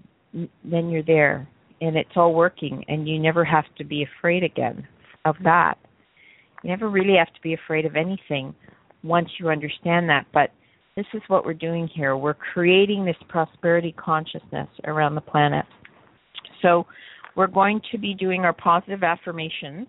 then 0.64 0.90
you're 0.90 1.04
there 1.04 1.48
and 1.84 1.98
it's 1.98 2.12
all 2.16 2.34
working 2.34 2.84
and 2.88 3.08
you 3.08 3.20
never 3.20 3.44
have 3.44 3.66
to 3.78 3.84
be 3.84 4.04
afraid 4.04 4.44
again 4.44 4.88
of 5.26 5.36
that. 5.44 5.76
You 6.64 6.70
never 6.70 6.90
really 6.90 7.18
have 7.18 7.34
to 7.34 7.42
be 7.42 7.54
afraid 7.54 7.86
of 7.86 7.96
anything. 7.96 8.56
once 9.04 9.28
you 9.38 9.50
understand 9.50 10.08
that. 10.08 10.26
But 10.34 10.52
this 10.96 11.06
is 11.14 11.22
what 11.28 11.46
we're 11.46 11.54
doing 11.54 11.90
here. 11.94 12.16
We're 12.16 12.36
creating 12.36 13.04
this 13.04 13.18
prosperity 13.28 13.94
consciousness 13.98 14.70
around 14.86 15.16
the 15.16 15.22
planet. 15.22 15.66
So 16.62 16.86
we're 17.36 17.48
going 17.48 17.82
to 17.92 17.98
be 17.98 18.14
doing 18.14 18.46
our 18.46 18.54
positive 18.54 19.04
affirmations. 19.04 19.88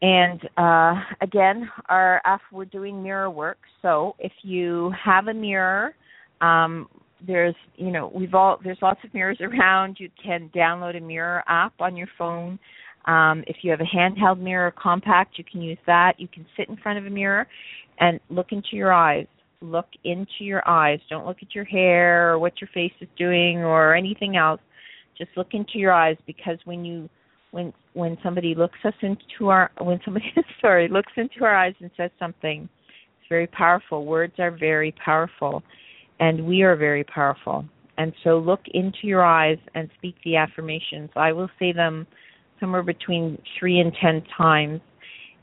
And 0.00 0.40
uh, 0.56 0.94
again, 1.20 1.68
our 1.90 2.22
we're 2.50 2.64
doing 2.64 3.02
mirror 3.02 3.30
work. 3.30 3.58
So 3.82 4.16
if 4.18 4.32
you 4.42 4.94
have 5.04 5.26
a 5.26 5.34
mirror, 5.34 5.94
um, 6.40 6.88
there's 7.26 7.54
you 7.76 7.90
know 7.90 8.10
we've 8.14 8.34
all 8.34 8.58
there's 8.62 8.78
lots 8.82 9.00
of 9.04 9.12
mirrors 9.14 9.38
around. 9.40 9.96
You 9.98 10.10
can 10.22 10.50
download 10.54 10.96
a 10.96 11.00
mirror 11.00 11.42
app 11.48 11.74
on 11.80 11.96
your 11.96 12.08
phone. 12.18 12.58
Um, 13.06 13.44
if 13.46 13.56
you 13.62 13.70
have 13.70 13.80
a 13.80 13.96
handheld 13.96 14.40
mirror 14.40 14.72
compact, 14.72 15.38
you 15.38 15.44
can 15.50 15.62
use 15.62 15.78
that. 15.86 16.14
You 16.18 16.28
can 16.28 16.44
sit 16.56 16.68
in 16.68 16.76
front 16.76 16.98
of 16.98 17.06
a 17.06 17.10
mirror 17.10 17.46
and 17.98 18.20
look 18.28 18.48
into 18.50 18.68
your 18.72 18.92
eyes. 18.92 19.26
Look 19.62 19.86
into 20.04 20.40
your 20.40 20.66
eyes. 20.68 21.00
Don't 21.08 21.26
look 21.26 21.38
at 21.42 21.54
your 21.54 21.64
hair 21.64 22.32
or 22.32 22.38
what 22.38 22.60
your 22.60 22.68
face 22.72 22.92
is 23.00 23.08
doing 23.18 23.58
or 23.58 23.94
anything 23.94 24.36
else. 24.36 24.60
Just 25.16 25.30
look 25.36 25.48
into 25.52 25.78
your 25.78 25.92
eyes 25.92 26.16
because 26.26 26.58
when 26.64 26.84
you 26.84 27.08
when 27.50 27.72
when 27.94 28.16
somebody 28.22 28.54
looks 28.54 28.78
us 28.84 28.94
into 29.02 29.48
our 29.48 29.70
when 29.80 30.00
somebody 30.04 30.32
sorry 30.60 30.88
looks 30.88 31.12
into 31.16 31.44
our 31.44 31.54
eyes 31.54 31.74
and 31.80 31.90
says 31.96 32.10
something, 32.18 32.68
it's 33.18 33.28
very 33.28 33.46
powerful. 33.46 34.06
Words 34.06 34.34
are 34.38 34.50
very 34.50 34.94
powerful, 35.04 35.62
and 36.20 36.46
we 36.46 36.62
are 36.62 36.76
very 36.76 37.02
powerful. 37.04 37.64
And 37.98 38.12
so 38.24 38.38
look 38.38 38.60
into 38.72 38.98
your 39.02 39.24
eyes 39.24 39.58
and 39.74 39.90
speak 39.98 40.14
the 40.24 40.36
affirmations. 40.36 41.10
I 41.16 41.32
will 41.32 41.50
say 41.58 41.72
them 41.72 42.06
somewhere 42.60 42.82
between 42.82 43.38
three 43.58 43.80
and 43.80 43.92
ten 44.00 44.22
times. 44.36 44.80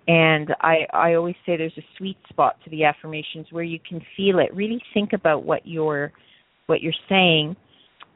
And 0.07 0.55
I, 0.61 0.87
I 0.93 1.13
always 1.15 1.35
say 1.45 1.57
there's 1.57 1.77
a 1.77 1.85
sweet 1.97 2.17
spot 2.29 2.55
to 2.63 2.69
the 2.69 2.85
affirmations 2.85 3.47
where 3.51 3.63
you 3.63 3.79
can 3.87 4.01
feel 4.15 4.39
it. 4.39 4.53
Really 4.55 4.81
think 4.93 5.13
about 5.13 5.43
what 5.43 5.67
you're 5.67 6.13
what 6.67 6.81
you're 6.81 6.93
saying. 7.09 7.55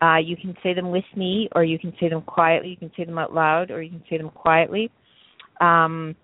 Uh, 0.02 0.18
you 0.18 0.36
can 0.36 0.56
say 0.64 0.74
them 0.74 0.90
with 0.90 1.06
me, 1.16 1.48
or 1.56 1.64
you 1.64 1.78
can 1.78 1.94
say 2.00 2.10
them 2.10 2.22
quietly. 2.22 2.70
You 2.70 2.78
can 2.78 2.92
say 2.98 3.04
them 3.04 3.18
out 3.18 3.34
loud, 3.34 3.72
or 3.72 3.82
you 3.82 3.90
can 3.90 4.04
say 4.10 4.18
them 4.18 4.30
quietly. 4.30 4.90
Um, 5.60 6.16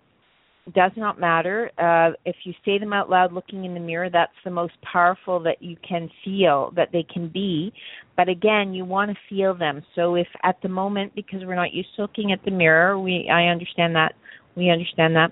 does 0.74 0.92
not 0.98 1.20
matter. 1.20 1.72
Uh, 1.78 2.16
if 2.26 2.36
you 2.44 2.54
say 2.66 2.78
them 2.78 2.94
out 2.94 3.10
loud 3.10 3.32
looking 3.32 3.66
in 3.66 3.74
the 3.74 3.80
mirror, 3.80 4.10
that's 4.10 4.34
the 4.44 4.52
most 4.52 4.74
powerful 4.82 5.40
that 5.42 5.62
you 5.62 5.78
can 5.88 6.10
feel 6.24 6.72
that 6.76 6.90
they 6.92 7.06
can 7.12 7.30
be. 7.30 7.72
But 8.16 8.30
again, 8.30 8.74
you 8.74 8.84
want 8.84 9.12
to 9.12 9.18
feel 9.30 9.56
them. 9.56 9.84
So 9.96 10.16
if 10.16 10.28
at 10.44 10.58
the 10.62 10.70
moment, 10.70 11.16
because 11.16 11.42
we're 11.46 11.56
not 11.56 11.74
used 11.74 11.90
to 11.96 12.02
looking 12.02 12.32
at 12.32 12.44
the 12.44 12.52
mirror, 12.52 13.00
we 13.00 13.30
I 13.32 13.46
understand 13.46 13.96
that. 13.96 14.14
We 14.56 14.70
understand 14.70 15.16
that. 15.16 15.32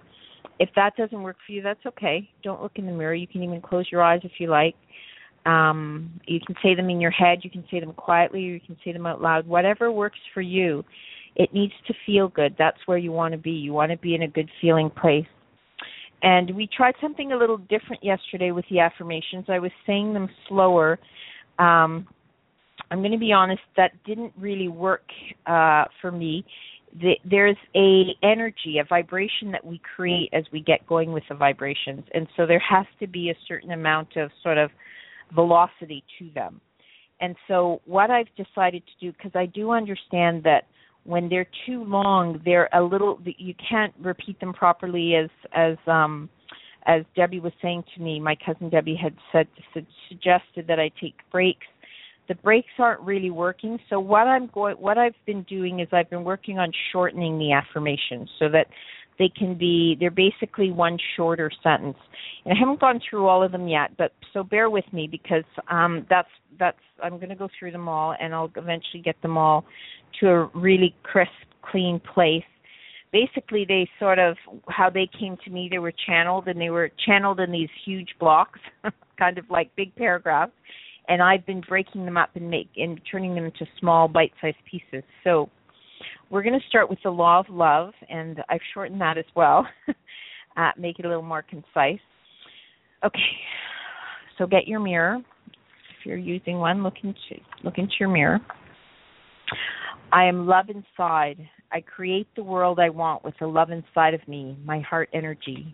If 0.59 0.69
that 0.75 0.95
doesn't 0.95 1.21
work 1.21 1.37
for 1.45 1.51
you, 1.51 1.61
that's 1.61 1.85
okay. 1.85 2.29
Don't 2.43 2.61
look 2.61 2.73
in 2.75 2.85
the 2.85 2.91
mirror. 2.93 3.13
You 3.13 3.27
can 3.27 3.43
even 3.43 3.61
close 3.61 3.85
your 3.91 4.03
eyes 4.03 4.21
if 4.23 4.33
you 4.39 4.47
like. 4.47 4.75
Um, 5.45 6.19
you 6.25 6.39
can 6.45 6.55
say 6.63 6.73
them 6.75 6.89
in 6.89 6.99
your 6.99 7.11
head, 7.11 7.39
you 7.43 7.51
can 7.51 7.63
say 7.69 7.79
them 7.79 7.93
quietly, 7.93 8.39
or 8.47 8.53
you 8.53 8.59
can 8.59 8.77
say 8.83 8.93
them 8.93 9.05
out 9.05 9.21
loud. 9.21 9.45
Whatever 9.45 9.91
works 9.91 10.17
for 10.33 10.41
you 10.41 10.83
it 11.35 11.53
needs 11.53 11.73
to 11.87 11.93
feel 12.05 12.29
good. 12.29 12.55
That's 12.57 12.77
where 12.85 12.97
you 12.97 13.11
want 13.11 13.33
to 13.33 13.37
be. 13.37 13.51
You 13.51 13.73
want 13.73 13.91
to 13.91 13.97
be 13.97 14.15
in 14.15 14.23
a 14.23 14.27
good 14.27 14.49
feeling 14.61 14.89
place. 14.89 15.25
And 16.21 16.55
we 16.55 16.67
tried 16.75 16.95
something 17.01 17.33
a 17.33 17.37
little 17.37 17.57
different 17.57 18.03
yesterday 18.03 18.51
with 18.51 18.65
the 18.69 18.79
affirmations. 18.79 19.45
I 19.47 19.59
was 19.59 19.71
saying 19.85 20.13
them 20.13 20.29
slower. 20.47 20.97
Um, 21.59 22.07
I'm 22.89 22.99
going 22.99 23.11
to 23.11 23.17
be 23.17 23.31
honest, 23.31 23.61
that 23.77 23.91
didn't 24.05 24.33
really 24.37 24.67
work 24.67 25.03
uh, 25.45 25.85
for 26.01 26.11
me. 26.11 26.45
The, 26.99 27.13
there's 27.29 27.57
a 27.75 28.15
energy, 28.23 28.77
a 28.79 28.85
vibration 28.85 29.51
that 29.51 29.65
we 29.65 29.81
create 29.95 30.29
as 30.33 30.45
we 30.53 30.61
get 30.61 30.87
going 30.87 31.11
with 31.11 31.23
the 31.27 31.35
vibrations, 31.35 32.03
and 32.13 32.25
so 32.37 32.45
there 32.45 32.63
has 32.69 32.85
to 33.01 33.07
be 33.07 33.29
a 33.29 33.35
certain 33.49 33.71
amount 33.71 34.15
of 34.15 34.31
sort 34.41 34.57
of 34.57 34.69
velocity 35.33 36.05
to 36.19 36.29
them. 36.33 36.61
And 37.19 37.35
so, 37.49 37.81
what 37.85 38.09
I've 38.09 38.33
decided 38.37 38.81
to 38.85 39.05
do, 39.05 39.11
because 39.11 39.31
I 39.35 39.45
do 39.45 39.71
understand 39.71 40.43
that 40.43 40.63
when 41.05 41.29
they're 41.29 41.47
too 41.65 41.83
long, 41.83 42.41
they're 42.43 42.69
a 42.73 42.81
little. 42.81 43.19
You 43.23 43.53
can't 43.69 43.93
repeat 44.01 44.39
them 44.39 44.53
properly, 44.53 45.15
as 45.15 45.29
as 45.53 45.77
um, 45.87 46.29
as 46.87 47.03
Debbie 47.15 47.39
was 47.39 47.53
saying 47.61 47.83
to 47.95 48.01
me. 48.01 48.19
My 48.19 48.35
cousin 48.45 48.69
Debbie 48.69 48.99
had 49.01 49.15
said 49.31 49.47
suggested 50.09 50.67
that 50.67 50.79
I 50.79 50.91
take 50.99 51.15
breaks. 51.31 51.67
The 52.27 52.35
breaks 52.35 52.71
aren't 52.79 53.01
really 53.01 53.29
working. 53.29 53.77
So 53.87 53.99
what 53.99 54.27
I'm 54.27 54.47
going, 54.47 54.75
what 54.77 54.97
I've 54.97 55.13
been 55.27 55.43
doing 55.43 55.79
is 55.79 55.87
I've 55.91 56.09
been 56.09 56.23
working 56.23 56.57
on 56.57 56.71
shortening 56.91 57.37
the 57.37 57.51
affirmations 57.53 58.29
so 58.39 58.49
that 58.49 58.65
they 59.17 59.29
can 59.29 59.57
be 59.57 59.95
they're 59.99 60.11
basically 60.11 60.71
one 60.71 60.97
shorter 61.15 61.51
sentence 61.63 61.97
and 62.45 62.53
i 62.53 62.59
haven't 62.59 62.79
gone 62.79 62.99
through 63.09 63.27
all 63.27 63.43
of 63.43 63.51
them 63.51 63.67
yet 63.67 63.91
but 63.97 64.11
so 64.33 64.43
bear 64.43 64.69
with 64.69 64.85
me 64.91 65.07
because 65.09 65.43
um 65.69 66.05
that's 66.09 66.29
that's 66.59 66.77
i'm 67.03 67.17
going 67.17 67.29
to 67.29 67.35
go 67.35 67.49
through 67.57 67.71
them 67.71 67.87
all 67.87 68.15
and 68.19 68.33
i'll 68.33 68.51
eventually 68.55 69.01
get 69.03 69.19
them 69.21 69.37
all 69.37 69.65
to 70.19 70.29
a 70.29 70.45
really 70.53 70.95
crisp, 71.03 71.31
clean 71.61 71.99
place. 72.13 72.43
Basically, 73.11 73.65
they 73.67 73.87
sort 73.99 74.19
of 74.19 74.35
how 74.67 74.89
they 74.89 75.07
came 75.19 75.37
to 75.45 75.51
me. 75.51 75.67
They 75.71 75.79
were 75.79 75.93
channeled, 76.05 76.47
and 76.47 76.59
they 76.59 76.69
were 76.69 76.89
channeled 77.05 77.39
in 77.39 77.51
these 77.51 77.69
huge 77.85 78.09
blocks, 78.19 78.59
kind 79.19 79.37
of 79.37 79.45
like 79.49 79.75
big 79.75 79.95
paragraphs. 79.95 80.51
And 81.07 81.21
I've 81.21 81.45
been 81.45 81.61
breaking 81.61 82.05
them 82.05 82.17
up 82.17 82.31
and 82.35 82.49
make 82.49 82.69
and 82.77 82.99
turning 83.09 83.35
them 83.35 83.45
into 83.45 83.65
small, 83.79 84.07
bite-sized 84.07 84.57
pieces. 84.69 85.03
So 85.23 85.49
we're 86.29 86.43
going 86.43 86.59
to 86.59 86.67
start 86.67 86.89
with 86.89 86.99
the 87.03 87.09
law 87.09 87.39
of 87.39 87.45
love, 87.49 87.93
and 88.09 88.41
I've 88.49 88.61
shortened 88.73 88.99
that 89.01 89.17
as 89.17 89.25
well, 89.35 89.67
uh, 90.57 90.71
make 90.77 90.99
it 90.99 91.05
a 91.05 91.07
little 91.07 91.23
more 91.23 91.43
concise. 91.43 91.99
Okay, 93.03 93.19
so 94.37 94.47
get 94.47 94.67
your 94.67 94.79
mirror. 94.79 95.19
If 95.47 96.05
you're 96.05 96.17
using 96.17 96.57
one, 96.57 96.83
look 96.83 96.95
into 97.03 97.19
look 97.63 97.77
into 97.77 97.93
your 97.99 98.09
mirror. 98.09 98.39
I 100.11 100.25
am 100.25 100.47
love 100.47 100.67
inside. 100.69 101.37
I 101.71 101.81
create 101.81 102.27
the 102.35 102.43
world 102.43 102.79
I 102.79 102.89
want 102.89 103.23
with 103.23 103.35
the 103.39 103.47
love 103.47 103.69
inside 103.69 104.13
of 104.13 104.25
me, 104.27 104.57
my 104.63 104.79
heart 104.79 105.09
energy. 105.13 105.73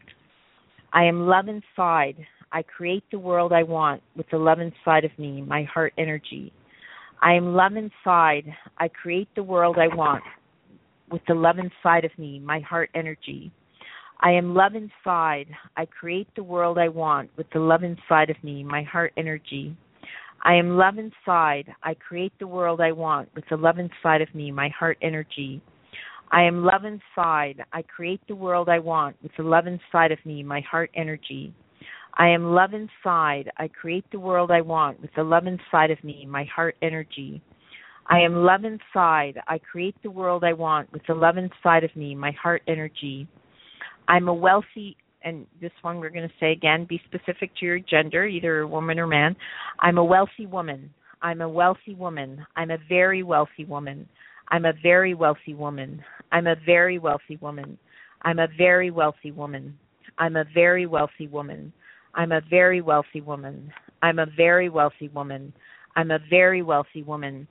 I 0.94 1.04
am 1.04 1.28
love 1.28 1.46
inside. 1.48 2.16
I 2.52 2.64
create 2.64 3.04
the 3.12 3.20
world 3.20 3.54
I 3.54 3.64
want 3.64 4.02
with 4.16 4.26
the 4.30 4.38
love 4.38 4.60
inside 4.60 5.06
of 5.06 5.12
me, 5.18 5.42
my 5.42 5.64
heart 5.64 5.94
energy. 5.98 6.52
I 7.22 7.34
am 7.34 7.54
love 7.54 7.74
inside. 7.76 8.46
I 8.80 8.88
create 8.88 9.30
the 9.36 9.44
world 9.44 9.78
I 9.78 9.94
want 9.96 10.24
with 11.12 11.22
the 11.28 11.36
love 11.36 11.58
inside 11.60 12.04
of 12.04 12.12
me, 12.18 12.40
my 12.40 12.60
heart 12.62 12.90
energy. 12.96 13.52
I 14.22 14.32
am 14.32 14.56
love 14.56 14.74
inside. 14.76 15.48
I 15.78 15.86
create 15.86 16.28
the 16.36 16.44
world 16.44 16.78
I 16.78 16.88
want 16.88 17.30
with 17.38 17.48
the 17.54 17.60
love 17.60 17.84
inside 17.84 18.30
of 18.30 18.44
me, 18.44 18.64
my 18.64 18.84
heart 18.84 19.14
energy. 19.18 19.76
I 20.44 20.56
am 20.56 20.78
love 20.78 20.98
inside. 20.98 21.72
I 21.84 21.94
create 21.94 22.34
the 22.40 22.48
world 22.48 22.82
I 22.82 22.92
want 22.92 23.30
with 23.36 23.46
the 23.50 23.58
love 23.58 23.78
inside 23.78 24.22
of 24.22 24.34
me, 24.34 24.52
my 24.52 24.70
heart 24.70 24.98
energy. 25.04 25.62
I 26.32 26.44
am 26.44 26.64
love 26.64 26.86
inside. 26.86 27.64
I 27.74 27.84
create 27.84 28.22
the 28.28 28.36
world 28.36 28.70
I 28.70 28.80
want 28.80 29.16
with 29.22 29.32
the 29.38 29.44
love 29.44 29.68
inside 29.68 30.12
of 30.12 30.26
me, 30.26 30.42
my 30.42 30.62
heart 30.62 30.90
energy. 30.96 31.54
I 32.16 32.30
am 32.30 32.54
love 32.54 32.72
inside. 32.74 33.52
I 33.58 33.68
create 33.68 34.06
the 34.12 34.20
world 34.20 34.52
I 34.52 34.62
want 34.62 35.02
with 35.02 35.12
the 35.16 35.24
love 35.24 35.48
inside 35.48 35.92
of 35.92 36.04
me, 36.04 36.26
my 36.26 36.44
heart 36.46 36.76
energy. 36.82 37.42
I 38.08 38.20
am 38.20 38.36
love 38.36 38.66
inside. 38.66 39.40
I 39.48 39.58
create 39.58 39.96
the 40.04 40.12
world 40.12 40.44
I 40.44 40.54
want 40.54 40.92
with 40.92 41.04
the 41.08 41.14
love 41.14 41.38
inside 41.38 41.84
of 41.84 41.96
me, 41.96 42.14
my 42.16 42.32
heart 42.32 42.62
energy. 42.68 43.28
I'm 44.08 44.28
a 44.28 44.34
wealthy 44.34 44.98
and 45.24 45.46
this 45.62 45.72
one 45.82 46.00
we're 46.00 46.10
going 46.10 46.28
to 46.28 46.36
say 46.40 46.52
again 46.52 46.86
be 46.90 47.00
specific 47.06 47.52
to 47.60 47.66
your 47.66 47.80
gender, 47.80 48.26
either 48.26 48.62
a 48.62 48.68
woman 48.68 49.00
or 49.00 49.08
man. 49.08 49.36
I'm 49.80 49.98
a 49.98 50.04
wealthy 50.04 50.48
woman. 50.48 50.94
I'm 51.22 51.42
a 51.42 51.50
wealthy 51.50 51.94
woman. 51.94 52.46
I'm 52.56 52.72
a 52.72 52.78
very 52.90 53.24
wealthy 53.24 53.66
woman. 53.66 54.08
I'm 54.50 54.66
a 54.66 54.74
very 54.84 55.14
wealthy 55.14 55.54
woman. 55.54 56.04
I'm 56.34 56.48
a 56.48 56.58
very 56.68 57.00
wealthy 57.00 57.38
woman. 57.38 57.78
I'm 58.24 58.40
a 58.40 58.48
very 58.58 58.92
wealthy 58.92 59.32
woman. 59.32 59.78
I'm 60.18 60.36
a 60.36 60.46
very 60.54 60.86
wealthy 60.86 61.28
woman. 61.28 61.72
I'm 62.14 62.32
a 62.32 62.42
very 62.50 62.82
wealthy 62.82 63.22
woman. 63.22 63.72
I'm 64.02 64.20
a 64.20 64.26
very 64.26 64.70
wealthy 64.70 65.08
woman. 65.10 65.54
I'm 65.96 66.12
a 66.12 66.20
very 66.30 66.62
wealthy 66.62 67.04
woman. 67.04 67.48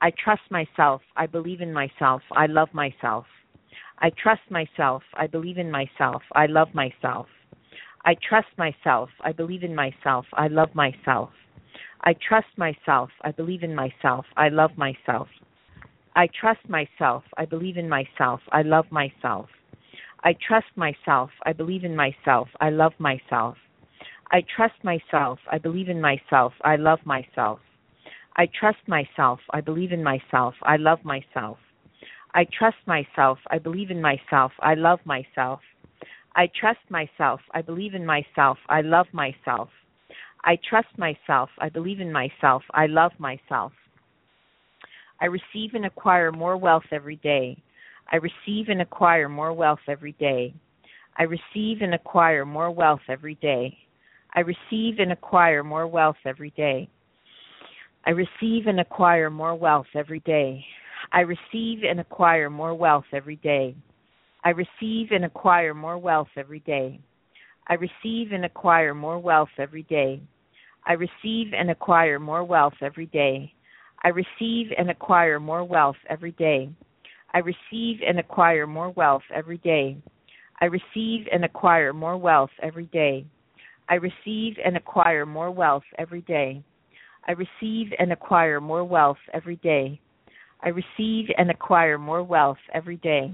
I 0.00 0.12
trust 0.22 0.42
myself. 0.50 1.02
I 1.16 1.26
believe 1.26 1.60
in 1.60 1.72
myself. 1.72 2.22
I 2.32 2.46
love 2.46 2.68
myself. 2.72 3.24
I 3.98 4.10
trust 4.10 4.42
myself. 4.50 5.02
I 5.14 5.26
believe 5.26 5.58
in 5.58 5.70
myself. 5.70 6.22
I 6.32 6.46
love 6.46 6.68
myself. 6.74 7.26
I 8.04 8.14
trust 8.28 8.48
myself. 8.58 9.08
I 9.22 9.32
believe 9.32 9.62
in 9.62 9.74
myself. 9.74 10.26
I 10.34 10.46
love 10.46 10.74
myself. 10.74 11.30
I 12.02 12.14
trust 12.28 12.48
myself. 12.58 13.08
I 13.24 13.30
believe 13.32 13.62
in 13.62 13.74
myself. 13.74 14.26
I 14.36 14.48
love 14.48 14.72
myself. 14.76 15.28
I 16.14 16.28
trust 16.38 16.68
myself. 16.68 17.22
I 17.38 17.46
believe 17.46 17.78
in 17.78 17.88
myself. 17.88 18.40
I 18.52 18.62
love 18.62 18.84
myself. 18.90 19.46
I 20.22 20.34
trust 20.46 20.66
myself. 20.76 21.30
I 21.46 21.52
believe 21.52 21.84
in 21.84 21.96
myself. 21.96 22.48
I 22.60 22.70
love 22.70 22.92
myself. 22.98 23.56
I 24.30 24.42
trust 24.56 24.74
myself. 24.82 25.38
I 25.50 25.58
believe 25.58 25.88
in 25.88 26.00
myself. 26.00 26.52
I 26.62 26.76
love 26.76 27.00
myself. 27.04 27.60
I 28.36 28.48
trust 28.58 28.78
myself. 28.88 29.38
I 29.50 29.60
believe 29.60 29.92
in 29.92 30.02
myself. 30.02 30.54
I 30.62 30.76
love 30.76 30.98
myself. 31.04 31.58
I 32.34 32.46
trust 32.58 32.78
myself. 32.86 33.38
I 33.50 33.58
believe 33.58 33.90
in 33.90 34.00
myself. 34.02 34.50
I 34.60 34.74
love 34.74 34.98
myself. 35.04 35.60
I 36.34 36.48
trust 36.58 36.80
myself. 36.90 37.40
I 37.54 37.62
believe 37.62 37.94
in 37.94 38.04
myself. 38.04 38.58
I 38.68 38.80
love 38.80 39.06
myself. 39.12 39.68
I 40.44 40.58
trust 40.68 40.88
myself. 40.98 41.48
I 41.58 41.68
believe 41.68 42.00
in 42.00 42.12
myself. 42.12 42.62
I 42.72 42.86
love 42.86 43.12
myself. 43.18 43.72
I 45.20 45.26
receive 45.26 45.74
and 45.74 45.86
acquire 45.86 46.32
more 46.32 46.56
wealth 46.56 46.84
every 46.90 47.16
day. 47.16 47.56
I 48.10 48.16
receive 48.16 48.68
and 48.68 48.82
acquire 48.82 49.28
more 49.28 49.52
wealth 49.52 49.78
every 49.88 50.12
day. 50.12 50.54
I 51.16 51.22
receive 51.22 51.82
and 51.82 51.94
acquire 51.94 52.44
more 52.44 52.70
wealth 52.72 53.00
every 53.08 53.36
day. 53.36 53.78
I 54.36 54.40
receive 54.40 54.98
and 54.98 55.12
acquire 55.12 55.62
more 55.62 55.86
wealth 55.86 56.16
every 56.26 56.50
day. 56.56 56.88
I 58.04 58.10
receive 58.10 58.66
and 58.66 58.80
acquire 58.80 59.30
more 59.30 59.54
wealth 59.54 59.86
every 59.94 60.20
day. 60.20 60.64
I 61.12 61.20
receive 61.20 61.84
and 61.88 62.00
acquire 62.00 62.50
more 62.50 62.74
wealth 62.74 63.04
every 63.12 63.36
day. 63.36 63.76
I 64.42 64.50
receive 64.50 65.12
and 65.12 65.24
acquire 65.24 65.72
more 65.72 65.98
wealth 65.98 66.28
every 66.36 66.60
day. 66.60 67.00
I 67.68 67.74
receive 67.74 68.32
and 68.32 68.44
acquire 68.44 68.92
more 68.92 69.18
wealth 69.18 69.48
every 69.58 69.84
day. 69.84 70.20
I 70.86 70.92
receive 70.94 71.54
and 71.54 71.70
acquire 71.70 72.18
more 72.18 72.44
wealth 72.44 72.74
every 72.82 73.06
day. 73.06 73.52
I 74.02 74.08
receive 74.08 74.72
and 74.76 74.90
acquire 74.90 75.38
more 75.38 75.64
wealth 75.64 75.96
every 76.10 76.32
day. 76.32 76.68
I 77.32 77.38
receive 77.38 78.00
and 78.06 78.18
acquire 78.18 78.66
more 78.66 78.90
wealth 78.90 79.22
every 79.34 79.58
day. 79.58 79.96
I 80.60 80.66
receive 80.66 81.26
and 81.32 81.44
acquire 81.44 81.92
more 81.94 82.18
wealth 82.18 82.50
every 82.62 82.86
day. 82.86 83.24
I 83.88 83.94
receive 83.94 84.56
and 84.64 84.76
acquire 84.76 85.26
more 85.26 85.50
wealth 85.50 85.84
every 85.98 86.22
day. 86.22 86.62
I 87.26 87.32
receive 87.32 87.92
and 87.98 88.12
acquire 88.12 88.60
more 88.60 88.84
wealth 88.84 89.18
every 89.32 89.56
day. 89.56 90.00
I 90.62 90.68
receive 90.68 91.26
and 91.36 91.50
acquire 91.50 91.98
more 91.98 92.22
wealth 92.22 92.58
every 92.72 92.96
day. 92.96 93.32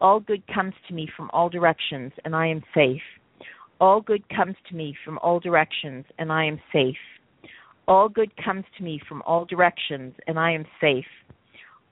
All 0.00 0.20
good 0.20 0.42
comes 0.52 0.74
to 0.88 0.94
me 0.94 1.08
from 1.16 1.30
all 1.32 1.48
directions, 1.48 2.12
and 2.24 2.34
I 2.34 2.46
am 2.46 2.62
safe. 2.74 3.02
All 3.80 4.00
good 4.00 4.22
comes 4.28 4.56
to 4.68 4.76
me 4.76 4.94
from 5.04 5.18
all 5.22 5.40
directions, 5.40 6.04
and 6.18 6.30
I 6.30 6.44
am 6.44 6.60
safe. 6.72 6.96
All 7.88 8.08
good 8.08 8.30
comes 8.42 8.64
to 8.76 8.84
me 8.84 9.00
from 9.08 9.22
all 9.22 9.46
directions, 9.46 10.14
and 10.26 10.38
I 10.38 10.52
am 10.52 10.64
safe. 10.80 11.04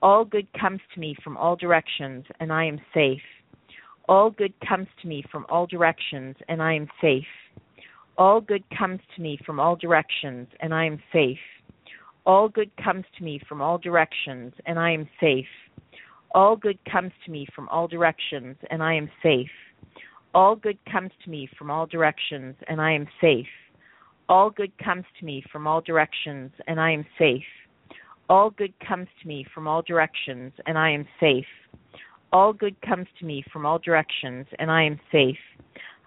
All 0.01 0.23
good 0.23 0.47
comes 0.59 0.79
to 0.93 0.99
me 0.99 1.15
from 1.23 1.35
all 1.37 1.55
directions, 1.55 2.25
and 2.39 2.53
I 2.53 2.65
am 2.65 2.79
safe. 2.93 3.21
All 4.07 4.29
good 4.29 4.53
comes 4.67 4.87
to 5.01 5.07
me 5.07 5.23
from 5.31 5.45
all 5.49 5.65
directions, 5.67 6.35
and 6.47 6.61
I 6.61 6.73
am 6.73 6.87
safe. 7.01 7.25
All 8.19 8.41
good 8.41 8.65
comes 8.77 8.99
to 9.15 9.21
me 9.21 9.39
from 9.45 9.61
all 9.61 9.77
directions, 9.77 10.49
and 10.59 10.73
I 10.73 10.83
am 10.83 11.01
safe. 11.13 11.39
All 12.25 12.49
good 12.49 12.69
comes 12.75 13.05
to 13.17 13.23
me 13.23 13.39
from 13.47 13.61
all 13.61 13.77
directions, 13.77 14.51
and 14.65 14.77
I 14.77 14.91
am 14.91 15.07
safe. 15.21 15.45
All 16.35 16.57
good 16.57 16.77
comes 16.91 17.13
to 17.23 17.31
me 17.31 17.47
from 17.55 17.69
all 17.69 17.87
directions, 17.87 18.57
and 18.71 18.83
I 18.83 18.95
am 18.95 19.09
safe. 19.23 19.47
All 20.35 20.57
good 20.57 20.77
comes 20.91 21.11
to 21.23 21.29
me 21.29 21.47
from 21.57 21.71
all 21.71 21.85
directions, 21.85 22.57
and 22.67 22.81
I 22.81 22.91
am 22.91 23.07
safe. 23.21 23.47
All 24.27 24.49
good 24.49 24.77
comes 24.83 25.05
to 25.21 25.25
me 25.25 25.41
from 25.49 25.65
all 25.65 25.81
directions, 25.81 26.51
and 26.67 26.77
I 26.77 26.91
am 26.91 27.05
safe. 27.17 27.45
All 28.29 28.49
good 28.49 28.73
comes 28.85 29.07
to 29.21 29.27
me 29.29 29.45
from 29.53 29.65
all 29.65 29.81
directions, 29.81 30.51
and 30.67 30.77
I 30.77 30.91
am 30.91 31.07
safe. 31.21 31.45
All 32.33 32.51
good 32.51 32.75
comes 32.81 33.07
to 33.19 33.25
me 33.25 33.45
from 33.51 33.65
all 33.65 33.79
directions, 33.79 34.45
and 34.59 34.69
I 34.69 34.83
am 34.83 34.99
safe. 35.09 35.37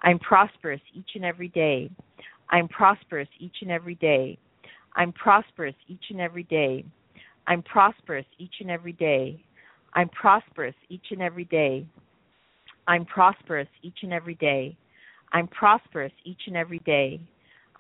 I'm 0.03 0.19
prosperous 0.19 0.81
each 0.95 1.11
and 1.15 1.25
every 1.25 1.49
day. 1.49 1.91
I'm 2.51 2.69
prosperous 2.69 3.29
each 3.39 3.57
and 3.63 3.71
every 3.71 3.95
day. 3.95 4.39
I'm 4.95 5.13
prosperous 5.13 5.75
each 5.89 6.05
and 6.11 6.21
every 6.21 6.43
day. 6.45 6.85
I'm 7.47 7.63
prosperous 7.63 8.27
each 8.39 8.55
and 8.61 8.71
every 8.71 8.93
day. 8.93 9.43
I'm 9.95 10.09
prosperous 10.11 10.75
each 10.89 11.07
and 11.11 11.23
every 11.23 11.45
day. 11.45 11.87
I'm 12.87 13.05
prosperous 13.05 13.69
each 13.83 13.99
and 14.03 14.13
every 14.13 14.35
day. 14.35 14.77
I'm 15.33 15.49
prosperous 15.49 16.13
each 16.25 16.43
and 16.47 16.57
every 16.57 16.81
day. 16.81 17.21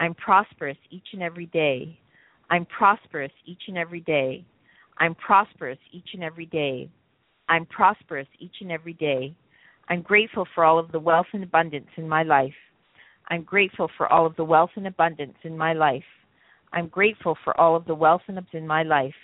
I'm 0.00 0.14
prosperous 0.14 0.79
each 0.91 1.09
and 1.12 1.23
every 1.23 1.47
day. 1.47 1.99
I'm 2.50 2.64
prosperous 2.67 3.33
each 3.45 3.62
and 3.69 3.76
every 3.79 4.00
day. 4.00 4.45
I'm 4.99 5.14
prosperous 5.14 5.79
each 5.92 6.11
and 6.14 6.23
every 6.23 6.47
day. 6.47 6.88
I'm 7.49 7.66
prosperous 7.66 8.29
each 8.38 8.57
and 8.61 8.73
every 8.73 8.94
day. 8.94 9.35
I'm 9.88 10.03
grateful 10.03 10.47
for 10.55 10.64
all 10.64 10.79
of 10.79 10.92
the 10.92 11.01
wealth 11.01 11.27
and 11.33 11.42
abundance 11.42 11.88
in 11.97 12.09
my 12.09 12.23
life. 12.23 12.55
I'm 13.29 13.42
grateful 13.42 13.90
for 13.97 14.12
all 14.12 14.27
of 14.27 14.37
the 14.37 14.45
wealth 14.45 14.71
and 14.77 14.87
abundance 14.87 15.37
in 15.45 15.57
my 15.57 15.73
life. 15.73 16.05
I'm 16.73 16.88
grateful 16.88 17.37
for 17.45 17.59
all 17.61 17.77
of 17.77 17.85
the 17.87 17.95
wealth 17.95 18.23
and 18.29 18.38
abundance 18.38 18.51
in 18.53 18.66
my 18.66 18.83
life. 18.83 19.14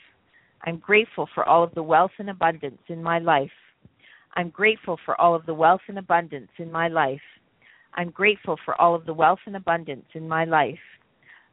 I'm 0.64 0.79
grateful 0.79 1.29
for 1.35 1.49
all 1.49 1.62
of 1.64 1.75
the 1.75 1.83
wealth 1.83 2.11
and 2.18 2.29
abundance 2.29 2.81
in 2.88 3.03
my 3.03 3.18
life. 3.18 3.51
I'm 4.35 4.51
grateful 4.51 4.99
for 5.05 5.21
all 5.21 5.35
of 5.35 5.47
the 5.47 5.55
wealth 5.55 5.81
and 5.88 5.99
abundance 5.99 6.51
in 6.59 6.71
my 6.71 6.88
life. 6.88 7.21
I'm 7.94 8.11
grateful 8.11 8.57
for 8.64 8.81
all 8.81 8.94
of 8.94 9.07
the 9.07 9.14
wealth 9.14 9.40
and 9.47 9.57
abundance 9.57 10.07
in 10.14 10.29
my 10.29 10.44
life. 10.44 10.79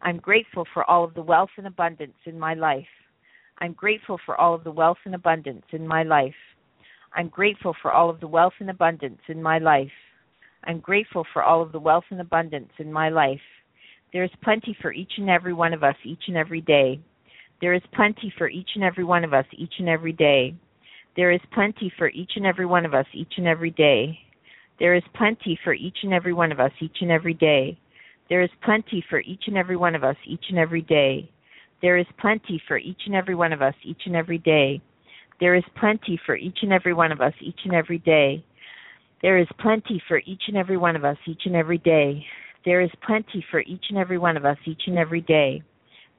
I'm 0.02 0.18
grateful 0.18 0.65
for 0.76 0.89
all 0.89 1.04
of 1.06 1.13
the 1.13 1.22
wealth 1.22 1.50
and 1.58 1.68
abundance 1.68 2.15
in 2.26 2.38
my 2.38 2.54
life. 2.54 2.88
I'm 3.60 3.74
grateful 3.74 4.20
for 4.26 4.39
all 4.39 4.54
of 4.54 4.63
the 4.63 4.72
wealth 4.72 4.98
and 5.06 5.15
abundance 5.15 5.65
in 5.72 5.88
my 5.88 6.04
life. 6.04 6.36
I'm 7.15 7.30
grateful 7.30 7.73
for 7.82 7.93
all 7.93 8.10
of 8.10 8.19
the 8.19 8.28
wealth 8.28 8.54
and 8.60 8.69
abundance 8.69 9.21
in 9.30 9.41
my 9.41 9.58
life. 9.58 9.88
I'm 10.65 10.80
grateful 10.80 11.25
for 11.32 11.43
all 11.43 11.62
of 11.62 11.71
the 11.71 11.80
wealth 11.80 12.04
and 12.10 12.19
abundance 12.19 12.71
in 12.78 12.91
my 12.91 13.08
life. 13.08 13.39
There 14.12 14.25
is 14.25 14.32
plenty 14.43 14.75
for 14.82 14.91
each 14.91 15.13
and 15.17 15.30
every 15.30 15.54
one 15.54 15.73
of 15.73 15.82
us 15.82 15.95
each 16.04 16.23
and 16.28 16.36
every 16.36 16.60
day. 16.60 16.99
There 17.62 17.73
is 17.73 17.82
plenty 17.93 18.34
for 18.38 18.49
each 18.49 18.69
and 18.75 18.84
every 18.84 19.06
one 19.06 19.23
of 19.23 19.34
us 19.34 19.45
each 19.54 19.73
and 19.80 19.88
every 19.88 20.12
day. 20.12 20.56
There 21.15 21.32
is 21.32 21.39
plenty 21.54 21.91
for 21.97 22.10
each 22.10 22.32
and 22.36 22.45
every 22.45 22.65
one 22.65 22.86
of 22.86 22.93
us 22.93 23.06
each 23.13 23.34
and 23.38 23.47
every 23.47 23.71
day. 23.71 24.19
There 24.78 24.93
is 24.93 25.04
plenty 25.13 25.58
for 25.63 25.73
each 25.73 25.97
and 26.04 26.13
every 26.13 26.34
one 26.34 26.51
of 26.51 26.60
us 26.60 26.71
each 26.82 26.97
and 26.99 27.12
every 27.12 27.34
day. 27.34 27.80
There 28.30 28.41
is 28.41 28.49
plenty 28.62 29.01
for 29.10 29.19
each 29.19 29.43
and 29.47 29.56
every 29.56 29.78
one 29.78 29.95
of 29.95 30.04
us 30.04 30.17
each 30.25 30.43
and 30.49 30.60
every 30.60 30.82
day. 30.82 31.32
There 31.82 31.97
is 31.97 32.08
plenty 32.19 32.62
for 32.67 32.78
each 32.78 33.01
and 33.06 33.15
every 33.15 33.36
one 33.36 33.54
of 33.54 33.62
us 33.62 33.75
each 33.84 34.01
and 34.06 34.15
every 34.15 34.39
day. 34.39 34.82
There 35.39 35.56
is 35.56 35.63
plenty 35.80 36.19
for 36.26 36.36
each 36.36 36.60
and 36.62 36.71
every 36.71 36.93
one 36.93 37.12
of 37.12 37.21
us 37.21 37.34
each 37.41 37.60
and 37.65 37.74
every 37.74 38.00
day. 38.00 38.43
There 39.21 39.38
is 39.38 39.48
plenty 39.60 40.02
for 40.08 40.19
each 40.26 40.43
and 40.48 40.58
every 40.58 40.78
one 40.78 40.95
of 40.95 41.04
us 41.04 41.17
each 41.28 41.41
and 41.45 41.56
every 41.56 41.78
day. 41.80 42.26
There 42.63 42.82
is 42.82 42.91
plenty 43.06 43.45
for 43.52 43.60
each 43.62 43.86
and 43.89 43.98
every 43.98 44.17
one 44.17 44.38
of 44.38 44.45
us 44.45 44.58
each 44.65 44.84
and 44.88 44.98
every 44.98 45.21
day. 45.21 45.62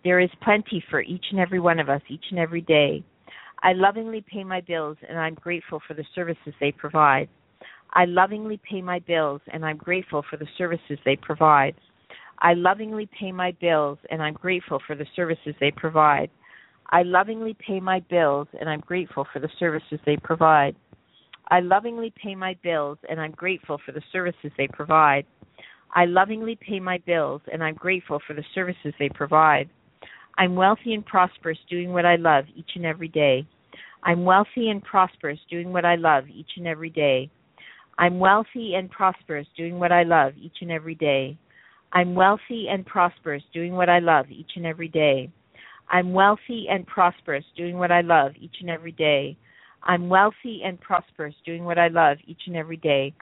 There 0.04 0.20
is 0.20 0.30
plenty 0.42 0.82
for 0.90 1.00
each 1.00 1.24
and 1.30 1.40
every 1.40 1.60
one 1.60 1.80
of 1.80 1.88
us 1.88 2.02
each 2.08 2.24
and 2.30 2.38
every 2.38 2.60
day. 2.60 3.04
I 3.62 3.72
lovingly 3.72 4.24
pay 4.30 4.44
my 4.44 4.60
bills 4.60 4.96
and 5.08 5.18
I'm 5.18 5.34
grateful 5.34 5.80
for 5.86 5.94
the 5.94 6.04
services 6.14 6.54
they 6.60 6.72
provide. 6.72 7.28
I 7.92 8.04
lovingly 8.04 8.60
pay 8.70 8.82
my 8.82 9.00
bills 9.00 9.40
and 9.52 9.64
I'm 9.64 9.78
grateful 9.78 10.22
for 10.28 10.36
the 10.36 10.46
services 10.56 10.98
they 11.04 11.16
provide. 11.16 11.74
I 12.40 12.52
lovingly 12.54 13.08
pay 13.18 13.32
my 13.32 13.52
bills 13.60 13.98
and 14.10 14.22
I'm 14.22 14.34
grateful 14.34 14.80
for 14.86 14.94
the 14.94 15.06
services 15.16 15.54
they 15.58 15.70
provide. 15.70 16.30
I 16.90 17.02
lovingly 17.02 17.54
pay 17.54 17.80
my 17.80 18.00
bills 18.00 18.48
and 18.58 18.68
I'm 18.68 18.80
grateful 18.80 19.26
for 19.32 19.40
the 19.40 19.48
services 19.58 19.98
they 20.06 20.16
provide. 20.16 20.76
I 21.48 21.60
lovingly 21.60 22.12
pay 22.22 22.34
my 22.34 22.56
bills 22.62 22.98
and 23.08 23.20
I'm 23.20 23.32
grateful 23.32 23.78
for 23.84 23.92
the 23.92 24.02
services 24.12 24.52
they 24.56 24.68
provide. 24.68 25.26
I 25.94 26.04
lovingly 26.04 26.58
pay 26.60 26.80
my 26.80 26.98
bills 26.98 27.42
and 27.52 27.62
I'm 27.62 27.74
grateful 27.74 28.20
for 28.26 28.34
the 28.34 28.44
services 28.54 28.94
they 28.98 29.08
provide. 29.08 29.68
I'm 30.38 30.54
wealthy 30.54 30.94
and 30.94 31.04
prosperous 31.06 31.58
doing 31.70 31.92
what 31.92 32.04
I 32.04 32.16
love 32.16 32.44
each 32.54 32.70
and 32.74 32.84
every 32.84 33.08
day. 33.08 33.46
I'm 34.02 34.24
wealthy 34.24 34.68
and 34.68 34.82
prosperous 34.82 35.38
doing 35.50 35.72
what 35.72 35.84
I 35.84 35.96
love 35.96 36.24
each 36.28 36.50
and 36.56 36.66
every 36.66 36.90
day. 36.90 37.30
I'm 37.98 38.18
wealthy 38.18 38.74
and 38.74 38.90
prosperous 38.90 39.46
doing 39.56 39.78
what 39.78 39.90
I 39.90 40.02
love 40.02 40.34
each 40.38 40.58
and 40.60 40.70
every 40.70 40.94
day. 40.94 41.38
I'm 41.92 42.14
wealthy 42.14 42.66
and 42.68 42.84
prosperous 42.84 43.42
doing 43.54 43.72
what 43.72 43.88
I 43.88 44.00
love 44.00 44.26
each 44.30 44.50
and 44.56 44.66
every 44.66 44.88
day. 44.88 45.30
I'm 45.90 46.12
wealthy 46.12 46.66
and 46.70 46.86
prosperous 46.86 47.44
doing 47.56 47.78
what 47.78 47.92
I 47.92 48.00
love 48.00 48.32
each 48.40 48.56
and 48.60 48.70
every 48.70 48.92
day. 48.92 49.36
I'm 49.82 50.08
wealthy 50.08 50.62
and 50.64 50.80
prosperous 50.80 51.34
doing 51.44 51.64
what 51.64 51.78
I 51.78 51.88
love 51.88 52.18
each 52.26 52.40
and 52.46 52.56
every 52.56 52.76
day. 52.76 53.14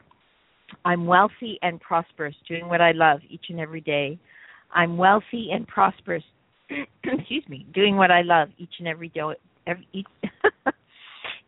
I'm 0.85 1.07
wealthy 1.07 1.59
and 1.62 1.81
prosperous 1.81 2.35
doing 2.48 2.68
what 2.68 2.81
I 2.81 2.92
love 2.92 3.20
each 3.29 3.44
and 3.50 3.61
every 3.61 3.83
day. 3.83 4.18
I'm 4.72 4.96
wealthy 4.96 5.50
and 5.53 5.66
prosperous 5.68 6.24
excuse 7.05 7.44
me, 7.48 7.66
doing 7.74 7.96
what 7.96 8.11
I 8.11 8.22
love 8.22 8.48
each 8.59 8.72
and 8.79 8.88
every 8.88 9.09
day 9.09 9.20
every, 9.66 9.88
each, 9.92 10.07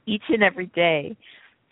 each 0.07 0.22
and 0.29 0.42
every 0.42 0.66
day. 0.66 1.16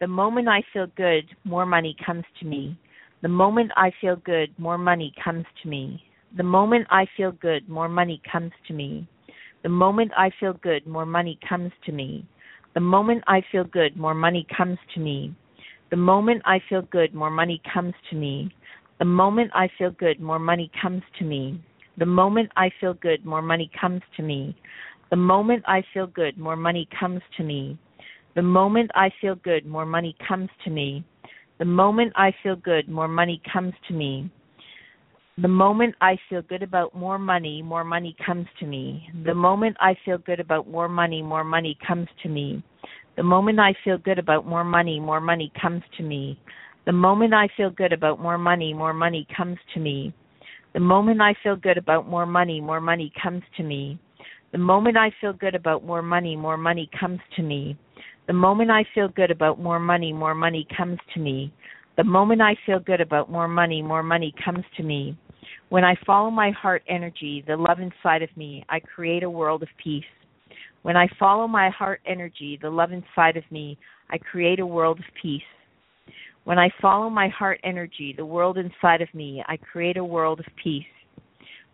The 0.00 0.06
moment 0.06 0.48
I 0.48 0.62
feel 0.72 0.86
good, 0.96 1.24
more 1.44 1.66
money 1.66 1.96
comes 2.04 2.24
to 2.40 2.46
me. 2.46 2.78
The 3.22 3.28
moment 3.28 3.70
I 3.76 3.90
feel 4.00 4.16
good, 4.16 4.50
more 4.58 4.78
money 4.78 5.12
comes 5.22 5.44
to 5.62 5.68
me. 5.68 6.02
The 6.36 6.42
moment 6.42 6.86
I 6.90 7.06
feel 7.16 7.32
good, 7.32 7.68
more 7.68 7.88
money 7.88 8.20
comes 8.30 8.52
to 8.68 8.74
me. 8.74 9.08
The 9.64 9.70
moment 9.70 10.12
I 10.14 10.30
feel 10.38 10.52
good, 10.52 10.86
more 10.86 11.06
money 11.06 11.38
comes 11.48 11.72
to 11.86 11.92
me. 11.92 12.26
The 12.74 12.80
moment 12.80 13.24
I 13.26 13.40
feel 13.50 13.64
good, 13.64 13.96
more 13.96 14.12
money 14.12 14.46
comes 14.54 14.76
to 14.92 15.00
me. 15.00 15.34
The 15.90 15.96
moment 15.96 16.42
I 16.44 16.60
feel 16.68 16.82
good, 16.82 17.14
more 17.14 17.30
money 17.30 17.62
comes 17.72 17.94
to 18.10 18.14
me. 18.16 18.54
The 18.98 19.06
moment 19.06 19.50
I 19.54 19.70
feel 19.78 19.90
good, 19.92 20.20
more 20.20 20.38
money 20.38 20.70
comes 20.82 21.02
to 21.18 21.24
me. 21.24 21.62
The 21.96 22.04
moment 22.04 22.52
I 22.58 22.70
feel 22.78 22.92
good, 22.92 23.24
more 23.24 23.40
money 23.40 23.70
comes 23.80 24.02
to 24.18 24.22
me. 24.22 24.54
The 25.10 25.16
moment 25.16 25.62
I 25.66 25.82
feel 25.94 26.08
good, 26.08 26.36
more 26.36 26.56
money 26.56 26.86
comes 27.00 27.22
to 27.38 27.42
me. 27.42 27.78
The 28.34 28.42
moment 28.42 28.90
I 28.94 29.10
feel 29.22 29.36
good, 29.36 29.64
more 29.64 29.86
money 29.86 30.14
comes 30.28 30.50
to 30.64 30.70
me. 30.70 31.02
The 31.58 31.64
moment 31.64 32.12
I 32.16 32.34
feel 32.42 32.56
good, 32.56 32.86
more 32.86 33.08
money 33.08 33.40
comes 33.50 33.72
to 33.88 33.94
me. 33.94 34.30
The 35.36 35.48
moment 35.48 35.96
I 36.00 36.16
feel 36.30 36.42
good 36.42 36.62
about 36.62 36.94
more 36.94 37.18
money, 37.18 37.60
more 37.60 37.82
money 37.82 38.14
comes 38.24 38.46
to 38.60 38.66
me. 38.66 39.10
The 39.24 39.34
moment 39.34 39.76
I 39.80 39.96
feel 40.04 40.16
good 40.18 40.38
about 40.38 40.68
more 40.68 40.88
money, 40.88 41.22
more 41.22 41.42
money 41.42 41.76
comes 41.84 42.06
to 42.22 42.28
me. 42.28 42.62
The 43.16 43.24
moment 43.24 43.58
I 43.58 43.74
feel 43.82 43.98
good 43.98 44.20
about 44.20 44.46
more 44.46 44.62
money, 44.62 45.00
more 45.00 45.20
money 45.20 45.50
comes 45.60 45.82
to 45.96 46.04
me. 46.04 46.38
The 46.86 46.92
moment 46.92 47.34
I 47.34 47.48
feel 47.56 47.70
good 47.70 47.92
about 47.92 48.20
more 48.20 48.38
money, 48.38 48.72
more 48.72 48.92
money 48.92 49.26
comes 49.34 49.58
to 49.74 49.80
me. 49.80 50.14
The 50.72 50.78
moment 50.78 51.20
I 51.20 51.34
feel 51.42 51.56
good 51.56 51.78
about 51.78 52.08
more 52.08 52.26
money, 52.26 52.60
more 52.60 52.80
money 52.80 53.12
comes 53.20 53.42
to 53.56 53.64
me. 53.64 53.98
The 54.52 54.58
moment 54.58 54.96
I 54.96 55.10
feel 55.20 55.32
good 55.32 55.56
about 55.56 55.84
more 55.84 56.00
money, 56.00 56.36
more 56.36 56.56
money 56.56 56.88
comes 57.00 57.18
to 57.34 57.42
me. 57.42 57.76
The 58.28 58.34
moment 58.34 58.70
I 58.70 58.84
feel 58.94 59.08
good 59.08 59.32
about 59.32 59.60
more 59.60 59.80
money, 59.80 60.12
more 60.12 60.34
money 60.34 60.64
comes 60.76 61.00
to 61.14 61.20
me. 61.20 61.52
The 61.96 62.04
moment 62.04 62.40
I 62.40 62.54
feel 62.64 62.78
good 62.78 63.00
about 63.00 63.30
more 63.32 63.48
money, 63.48 63.82
more 63.82 64.04
money 64.04 64.32
comes 64.44 64.64
to 64.76 64.84
me. 64.84 65.18
When 65.70 65.84
I 65.84 65.96
follow 66.06 66.30
my 66.30 66.50
heart 66.50 66.82
energy, 66.88 67.42
the 67.46 67.56
love 67.56 67.78
inside 67.80 68.22
of 68.22 68.36
me, 68.36 68.64
I 68.68 68.80
create 68.80 69.22
a 69.22 69.30
world 69.30 69.62
of 69.62 69.68
peace. 69.82 70.04
When 70.82 70.96
I 70.96 71.08
follow 71.18 71.48
my 71.48 71.70
heart 71.70 72.00
energy, 72.06 72.58
the 72.60 72.70
love 72.70 72.92
inside 72.92 73.36
of 73.36 73.44
me, 73.50 73.78
I 74.10 74.18
create 74.18 74.60
a 74.60 74.66
world 74.66 74.98
of 74.98 75.04
peace. 75.20 75.42
When 76.44 76.58
I 76.58 76.68
follow 76.82 77.08
my 77.08 77.28
heart 77.28 77.58
energy, 77.64 78.14
the 78.14 78.26
world 78.26 78.58
inside 78.58 79.00
of 79.00 79.12
me, 79.14 79.42
I 79.48 79.56
create 79.56 79.96
a 79.96 80.04
world 80.04 80.40
of 80.40 80.46
peace. 80.62 80.84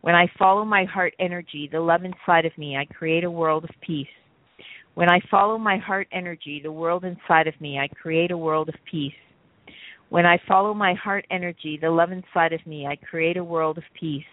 When 0.03 0.15
I 0.15 0.29
follow 0.39 0.65
my 0.65 0.85
heart 0.85 1.13
energy, 1.19 1.69
the 1.71 1.81
love 1.81 2.05
inside 2.05 2.47
of 2.47 2.57
me, 2.57 2.77
I 2.77 2.85
create 2.85 3.25
a 3.25 3.31
world 3.31 3.65
of 3.65 3.71
peace. 3.85 4.07
When 4.95 5.11
I 5.11 5.21
follow 5.29 5.59
my 5.59 5.77
heart 5.77 6.07
energy, 6.13 6.61
the 6.63 6.73
world 6.73 7.05
inside 7.05 7.49
of 7.49 7.61
me, 7.61 7.79
I 7.79 7.89
create 7.89 8.31
a 8.31 8.39
world 8.39 8.69
of 8.69 8.77
peace. 8.91 9.13
When 10.11 10.27
I 10.27 10.39
follow 10.49 10.75
my 10.75 10.95
heart 10.95 11.25
energy, 11.31 11.79
the 11.81 11.91
love 11.91 12.11
inside 12.11 12.53
of 12.53 12.67
me, 12.67 12.85
I 12.87 12.97
create 12.97 13.37
a 13.37 13.45
world 13.45 13.79
of 13.79 13.85
peace. 13.99 14.25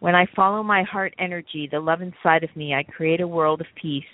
When 0.00 0.14
I 0.14 0.26
follow 0.34 0.62
my 0.62 0.82
heart 0.84 1.14
energy, 1.18 1.68
the 1.70 1.80
love 1.80 2.00
inside 2.00 2.42
of 2.42 2.56
me, 2.56 2.74
I 2.74 2.82
create 2.82 3.20
a 3.20 3.28
world 3.28 3.60
of 3.60 3.66
peace. 3.80 4.04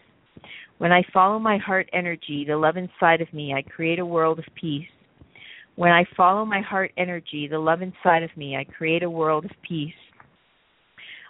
When 0.78 0.90
I 0.90 1.04
follow 1.12 1.38
my 1.38 1.56
heart 1.56 1.88
energy, 1.92 2.44
the 2.44 2.56
love 2.56 2.76
inside 2.76 3.20
of 3.20 3.32
me, 3.32 3.54
I 3.54 3.62
create 3.62 4.00
a 4.00 4.04
world 4.04 4.40
of 4.40 4.44
peace. 4.60 4.88
When 5.76 5.92
I 5.92 6.04
follow 6.16 6.44
my 6.44 6.60
heart 6.60 6.90
energy, 6.96 7.46
the 7.48 7.60
love 7.60 7.80
inside 7.80 8.24
of 8.24 8.36
me, 8.36 8.56
I 8.56 8.64
create 8.64 9.04
a 9.04 9.10
world 9.10 9.44
of 9.44 9.52
peace. 9.66 9.94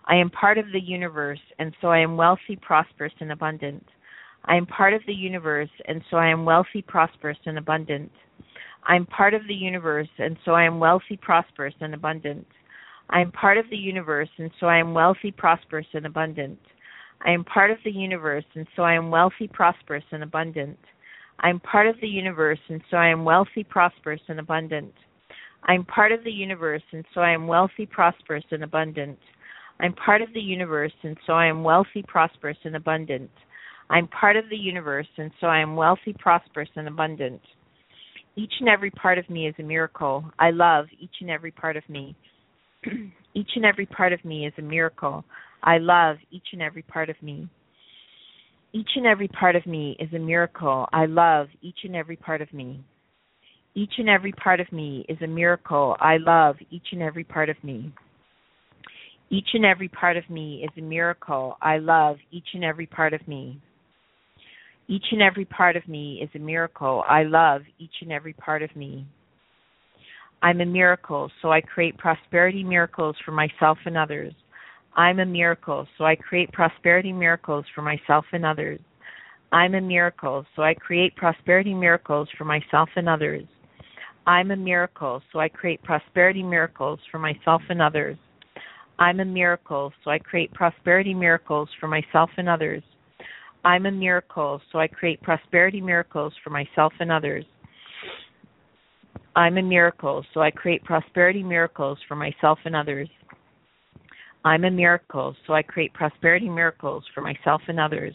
I 0.06 0.16
am 0.16 0.30
part 0.30 0.56
of 0.56 0.64
the 0.72 0.80
universe, 0.80 1.40
and 1.58 1.74
so 1.82 1.88
I 1.88 1.98
am 1.98 2.16
wealthy, 2.16 2.56
prosperous, 2.56 3.12
and 3.20 3.32
abundant. 3.32 3.84
I 4.46 4.56
am 4.56 4.64
part 4.64 4.94
of 4.94 5.02
the 5.06 5.12
universe, 5.12 5.70
and 5.86 6.02
so 6.10 6.16
I 6.16 6.28
am 6.28 6.46
wealthy, 6.46 6.80
prosperous, 6.80 7.38
and 7.44 7.58
abundant. 7.58 8.10
I 8.84 8.96
am 8.96 9.06
part 9.06 9.34
of 9.34 9.46
the 9.46 9.54
universe, 9.54 10.08
and 10.18 10.36
so 10.44 10.52
I 10.52 10.64
am 10.64 10.80
wealthy, 10.80 11.16
prosperous, 11.16 11.74
and 11.80 11.94
abundant. 11.94 12.46
I 13.10 13.20
am 13.20 13.30
part 13.30 13.58
of 13.58 13.68
the 13.70 13.76
universe, 13.76 14.28
and 14.38 14.50
so 14.58 14.66
I 14.66 14.78
am 14.78 14.94
wealthy, 14.94 15.30
prosperous, 15.30 15.86
and 15.94 16.06
abundant. 16.06 16.58
I 17.24 17.30
am 17.30 17.44
part 17.44 17.70
of 17.70 17.78
the 17.84 17.92
universe, 17.92 18.44
and 18.54 18.66
so 18.74 18.82
I 18.82 18.94
am 18.94 19.10
wealthy, 19.10 19.46
prosperous, 19.46 20.04
and 20.10 20.24
abundant. 20.24 20.78
I 21.40 21.48
am 21.48 21.60
part 21.60 21.86
of 21.86 22.00
the 22.00 22.08
universe, 22.08 22.58
and 22.68 22.80
so 22.90 22.96
I 22.96 23.08
am 23.08 23.24
wealthy, 23.24 23.64
prosperous, 23.64 24.20
and 24.28 24.40
abundant. 24.40 24.92
I 25.64 25.74
am 25.74 25.84
part 25.84 26.10
of 26.10 26.24
the 26.24 26.30
universe, 26.30 26.82
and 26.92 27.04
so 27.14 27.20
I 27.20 27.30
am 27.30 27.46
wealthy, 27.46 27.86
prosperous, 27.86 28.44
and 28.50 28.64
abundant. 28.64 29.18
I 29.78 29.86
am 29.86 29.94
part 29.94 30.22
of 30.22 30.32
the 30.32 30.40
universe, 30.40 30.92
and 31.02 31.16
so 31.26 31.32
I 31.32 31.46
am 31.46 31.62
wealthy, 31.62 32.02
prosperous, 32.02 32.58
and 32.64 32.74
abundant. 32.74 33.30
I 33.90 33.98
am 33.98 34.08
part 34.08 34.36
of 34.36 34.48
the 34.48 34.56
universe, 34.56 35.06
and 35.18 35.30
so 35.40 35.46
I 35.46 35.58
am 35.60 35.76
wealthy, 35.76 36.14
prosperous, 36.18 36.68
and 36.76 36.88
abundant. 36.88 37.40
Each 38.34 38.52
and 38.60 38.68
every 38.68 38.90
part 38.90 39.18
of 39.18 39.28
me 39.28 39.46
is 39.46 39.54
a 39.58 39.62
miracle. 39.62 40.24
I 40.38 40.50
love 40.50 40.86
each 40.98 41.14
and 41.20 41.30
every 41.30 41.50
part 41.50 41.76
of 41.76 41.86
me. 41.88 42.16
each 43.34 43.50
and 43.56 43.64
every 43.64 43.86
part 43.86 44.12
of 44.12 44.24
me 44.24 44.46
is 44.46 44.54
a 44.58 44.62
miracle. 44.62 45.24
I 45.62 45.78
love 45.78 46.16
each 46.30 46.46
and 46.52 46.62
every 46.62 46.82
part 46.82 47.10
of 47.10 47.16
me. 47.22 47.48
Each 48.72 48.88
and 48.96 49.06
every 49.06 49.28
part 49.28 49.54
of 49.54 49.66
me 49.66 49.96
is 50.00 50.12
a 50.14 50.18
miracle. 50.18 50.86
I 50.92 51.04
love 51.04 51.48
each 51.60 51.78
and 51.84 51.94
every 51.94 52.16
part 52.16 52.40
of 52.40 52.52
me. 52.54 52.82
Each 53.74 53.92
and 53.98 54.08
every 54.08 54.32
part 54.32 54.60
of 54.60 54.72
me 54.72 55.04
is 55.08 55.18
a 55.22 55.26
miracle. 55.26 55.96
I 56.00 56.16
love 56.16 56.56
each 56.70 56.86
and 56.92 57.02
every 57.02 57.24
part 57.24 57.50
of 57.50 57.62
me. 57.62 57.92
Each 59.30 59.48
and 59.54 59.64
every 59.64 59.88
part 59.88 60.16
of 60.16 60.28
me 60.30 60.64
is 60.64 60.70
a 60.78 60.82
miracle. 60.82 61.56
I 61.60 61.78
love 61.78 62.16
each 62.30 62.48
and 62.54 62.64
every 62.64 62.86
part 62.86 63.12
of 63.12 63.26
me. 63.28 63.60
Each 64.88 65.04
and 65.12 65.22
every 65.22 65.44
part 65.44 65.76
of 65.76 65.86
me 65.88 66.20
is 66.22 66.30
a 66.34 66.38
miracle. 66.38 67.04
I 67.08 67.22
love 67.22 67.62
each 67.78 67.94
and 68.02 68.12
every 68.12 68.32
part 68.32 68.62
of 68.62 68.74
me. 68.74 69.06
I'm 70.42 70.60
a 70.60 70.66
miracle, 70.66 71.30
so 71.40 71.52
I 71.52 71.60
create 71.60 71.96
prosperity 71.98 72.64
miracles 72.64 73.14
for 73.24 73.30
myself 73.30 73.78
and 73.86 73.96
others. 73.96 74.34
I'm 74.96 75.20
a 75.20 75.26
miracle, 75.26 75.86
so 75.96 76.04
I 76.04 76.16
create 76.16 76.50
prosperity 76.52 77.12
miracles 77.12 77.64
for 77.74 77.82
myself 77.82 78.24
and 78.32 78.44
others. 78.44 78.80
I'm 79.52 79.74
a 79.74 79.80
miracle, 79.80 80.44
so 80.56 80.62
I 80.62 80.74
create 80.74 81.14
prosperity 81.14 81.74
miracles 81.74 82.28
for 82.36 82.44
myself 82.44 82.88
and 82.96 83.08
others. 83.08 83.44
I'm 84.26 84.50
a 84.50 84.56
miracle, 84.56 85.22
so 85.32 85.38
I 85.40 85.48
create 85.48 85.82
prosperity 85.82 86.42
miracles 86.42 86.98
for 87.10 87.18
myself 87.18 87.62
and 87.68 87.80
others. 87.80 88.16
I'm 88.98 89.20
a 89.20 89.24
miracle, 89.24 89.92
so 90.02 90.10
I 90.10 90.18
create 90.18 90.52
prosperity 90.52 91.14
miracles 91.14 91.68
for 91.80 91.88
myself 91.88 92.30
and 92.36 92.48
others. 92.48 92.82
I'm 93.64 93.86
a 93.86 93.92
miracle, 93.92 94.60
so 94.70 94.80
I 94.80 94.88
create 94.88 95.22
prosperity 95.22 95.80
miracles 95.80 96.32
for 96.42 96.50
myself 96.50 96.92
and 96.98 97.12
others. 97.12 97.44
I'm 99.36 99.56
a 99.56 99.62
miracle, 99.62 100.24
so 100.34 100.40
I 100.40 100.50
create 100.50 100.84
prosperity 100.84 101.42
miracles 101.42 101.98
for 102.08 102.16
myself 102.16 102.58
and 102.64 102.74
others. 102.74 103.08
I'm 104.44 104.64
a 104.64 104.70
miracle, 104.70 105.36
so 105.46 105.54
I 105.54 105.62
create 105.62 105.94
prosperity 105.94 106.48
miracles 106.48 107.04
for 107.14 107.20
myself 107.20 107.62
and 107.68 107.78
others. 107.78 108.14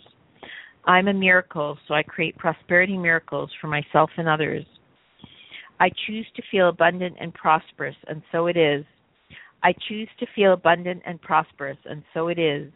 I'm 0.86 1.08
a 1.08 1.14
miracle, 1.14 1.78
so 1.88 1.94
I 1.94 2.04
create 2.04 2.38
prosperity 2.38 2.98
miracles 2.98 3.50
for 3.62 3.68
myself 3.68 4.10
and 4.18 4.28
others. 4.28 4.66
I 5.80 5.90
choose 6.06 6.26
to 6.36 6.44
feel 6.52 6.70
abundant 6.70 7.16
and 7.20 7.34
prosperous, 7.34 7.96
and 8.08 8.22
so 8.32 8.48
it 8.48 8.58
is. 8.58 8.84
I 9.64 9.74
choose 9.88 10.10
to 10.20 10.28
feel 10.36 10.54
abundant 10.54 11.02
and 11.06 11.22
prosperous, 11.22 11.78
and 11.86 12.04
so 12.14 12.28
it 12.28 12.38
is. 12.38 12.72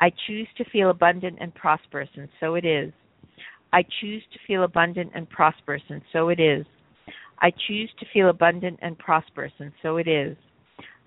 I 0.00 0.10
choose 0.26 0.48
to 0.58 0.64
feel 0.70 0.90
abundant 0.90 1.38
and 1.40 1.54
prosperous, 1.54 2.08
and 2.16 2.28
so 2.40 2.54
it 2.56 2.64
is. 2.64 2.92
I 3.72 3.84
choose 4.00 4.22
to 4.32 4.38
feel 4.46 4.64
abundant 4.64 5.12
and 5.14 5.28
prosperous, 5.28 5.82
and 5.88 6.02
so 6.12 6.28
it 6.28 6.40
is. 6.40 6.66
I 7.40 7.52
choose 7.66 7.90
to 8.00 8.06
feel 8.12 8.28
abundant 8.28 8.78
and 8.82 8.98
prosperous, 8.98 9.52
and 9.58 9.72
so 9.82 9.96
it 9.96 10.08
is. 10.08 10.36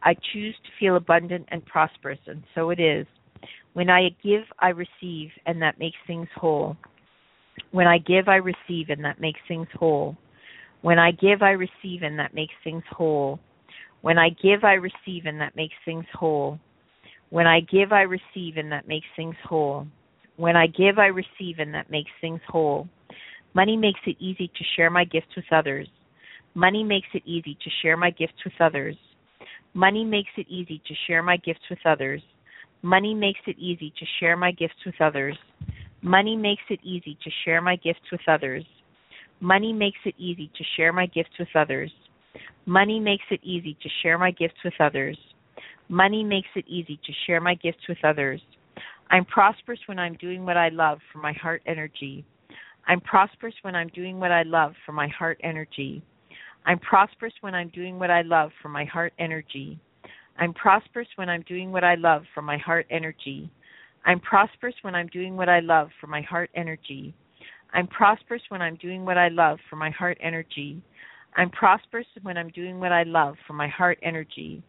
I 0.03 0.15
choose 0.33 0.55
to 0.63 0.69
feel 0.79 0.95
abundant 0.95 1.47
and 1.51 1.65
prosperous, 1.65 2.19
and 2.27 2.43
so 2.55 2.69
it 2.69 2.79
is. 2.79 3.07
When 3.73 3.89
I 3.89 4.09
give, 4.23 4.43
I 4.59 4.69
receive, 4.69 5.29
and 5.45 5.61
that 5.61 5.79
makes 5.79 5.97
things 6.05 6.27
whole. 6.35 6.77
When 7.71 7.87
I 7.87 7.97
give, 7.97 8.27
I 8.27 8.35
receive, 8.35 8.89
and 8.89 9.03
that 9.03 9.19
makes 9.19 9.39
things 9.47 9.67
whole. 9.75 10.15
When 10.81 10.99
I 10.99 11.11
give, 11.11 11.41
I 11.41 11.51
receive, 11.51 12.03
and 12.03 12.19
that 12.19 12.33
makes 12.33 12.53
things 12.63 12.83
whole. 12.91 13.39
When 14.01 14.17
I 14.17 14.29
give, 14.29 14.63
I 14.63 14.73
receive, 14.73 15.25
and 15.25 15.39
that 15.41 15.55
makes 15.55 15.75
things 15.85 16.05
whole. 16.13 16.59
When 17.29 17.47
I 17.47 17.59
give, 17.59 17.91
I 17.91 18.01
receive, 18.01 18.57
and 18.57 18.71
that 18.71 18.87
makes 18.87 19.07
things 19.15 19.35
whole. 19.43 19.87
When 20.37 20.55
I 20.55 20.67
give, 20.67 20.97
I 20.99 21.07
receive, 21.07 21.59
and 21.59 21.73
that 21.73 21.89
makes 21.89 22.11
things 22.21 22.39
whole. 22.47 22.87
Money 23.53 23.75
makes 23.75 23.99
it 24.05 24.17
easy 24.19 24.47
to 24.47 24.63
share 24.75 24.89
my 24.89 25.03
gifts 25.03 25.35
with 25.35 25.45
others. 25.51 25.87
Money 26.53 26.83
makes 26.83 27.07
it 27.13 27.23
easy 27.25 27.57
to 27.63 27.69
share 27.81 27.97
my 27.97 28.11
gifts 28.11 28.41
with 28.45 28.53
others. 28.59 28.95
Money 29.73 30.03
makes 30.03 30.29
it 30.37 30.47
easy 30.49 30.81
to 30.87 30.93
share 31.07 31.21
my 31.21 31.37
gifts 31.37 31.61
with 31.69 31.79
others. 31.85 32.21
Money 32.81 33.13
makes 33.13 33.39
it 33.47 33.57
easy 33.59 33.93
to 33.99 34.05
share 34.19 34.35
my 34.37 34.51
gifts 34.51 34.85
with 34.85 34.95
others. 35.01 35.37
Money 36.01 36.35
makes 36.35 36.61
it 36.69 36.79
easy 36.83 37.19
to 37.23 37.29
share 37.43 37.61
my 37.61 37.75
gifts 37.75 38.09
with 38.11 38.21
others. 38.29 38.63
Money 39.39 39.73
makes 39.73 39.99
it 40.05 40.15
easy 40.17 40.49
to 40.57 40.63
share 40.75 40.93
my 40.93 41.05
gifts 41.07 41.37
with 41.39 41.49
others. 41.55 41.91
Money 42.65 42.99
makes 42.99 43.25
it 43.29 43.39
easy 43.43 43.77
to 43.81 43.89
share 44.01 44.17
my 44.17 44.31
gifts 44.31 44.57
with 44.63 44.73
others. 44.79 45.17
Money 45.89 46.23
makes 46.23 46.49
it 46.55 46.65
easy 46.67 46.99
to 47.05 47.13
share 47.25 47.39
my 47.39 47.55
gifts 47.55 47.87
with 47.87 47.97
others. 48.03 48.41
I'm 49.09 49.23
prosperous 49.25 49.79
when 49.85 49.99
I'm 49.99 50.15
doing 50.15 50.45
what 50.45 50.57
I 50.57 50.69
love 50.69 50.99
for 51.13 51.19
my 51.19 51.31
heart 51.33 51.61
energy. 51.65 52.25
I'm 52.87 52.99
prosperous 53.01 53.55
when 53.61 53.75
I'm 53.75 53.87
doing 53.89 54.19
what 54.19 54.31
I 54.31 54.43
love 54.43 54.73
for 54.85 54.91
my 54.91 55.07
heart 55.07 55.39
energy. 55.43 56.03
I'm 56.65 56.79
prosperous 56.79 57.33
when 57.39 57.55
I'm 57.55 57.69
doing 57.69 57.99
what 57.99 58.09
I 58.09 58.21
love 58.21 58.51
for 58.61 58.67
my 58.67 58.83
heart 58.83 59.13
energy. 59.17 59.79
I'm 60.37 60.53
prosperous 60.53 61.07
when 61.15 61.29
I'm 61.29 61.43
doing 61.47 61.71
what 61.71 61.85
I 61.85 61.95
love 61.95 62.23
for 62.33 62.41
my 62.41 62.57
heart 62.57 62.85
energy. 62.89 63.49
I'm 64.05 64.19
prosperous 64.19 64.75
when 64.81 64.93
I'm 64.93 65.07
doing 65.07 65.35
what 65.37 65.49
I 65.49 65.59
love 65.59 65.89
for 65.99 66.07
my 66.07 66.21
heart 66.21 66.49
energy. 66.53 67.13
I'm 67.73 67.87
prosperous 67.87 68.41
when 68.49 68.61
I'm 68.61 68.75
doing 68.75 69.05
what 69.05 69.17
I 69.17 69.29
love 69.29 69.59
for 69.69 69.75
my 69.77 69.89
heart 69.91 70.17
energy. 70.21 70.81
I'm 71.35 71.49
prosperous 71.49 72.07
when 72.21 72.37
I'm 72.37 72.49
doing 72.49 72.79
what 72.79 72.91
I 72.91 73.03
love 73.03 73.35
for 73.45 73.53
my 73.53 73.67
heart 73.67 73.99
energy. 74.01 74.63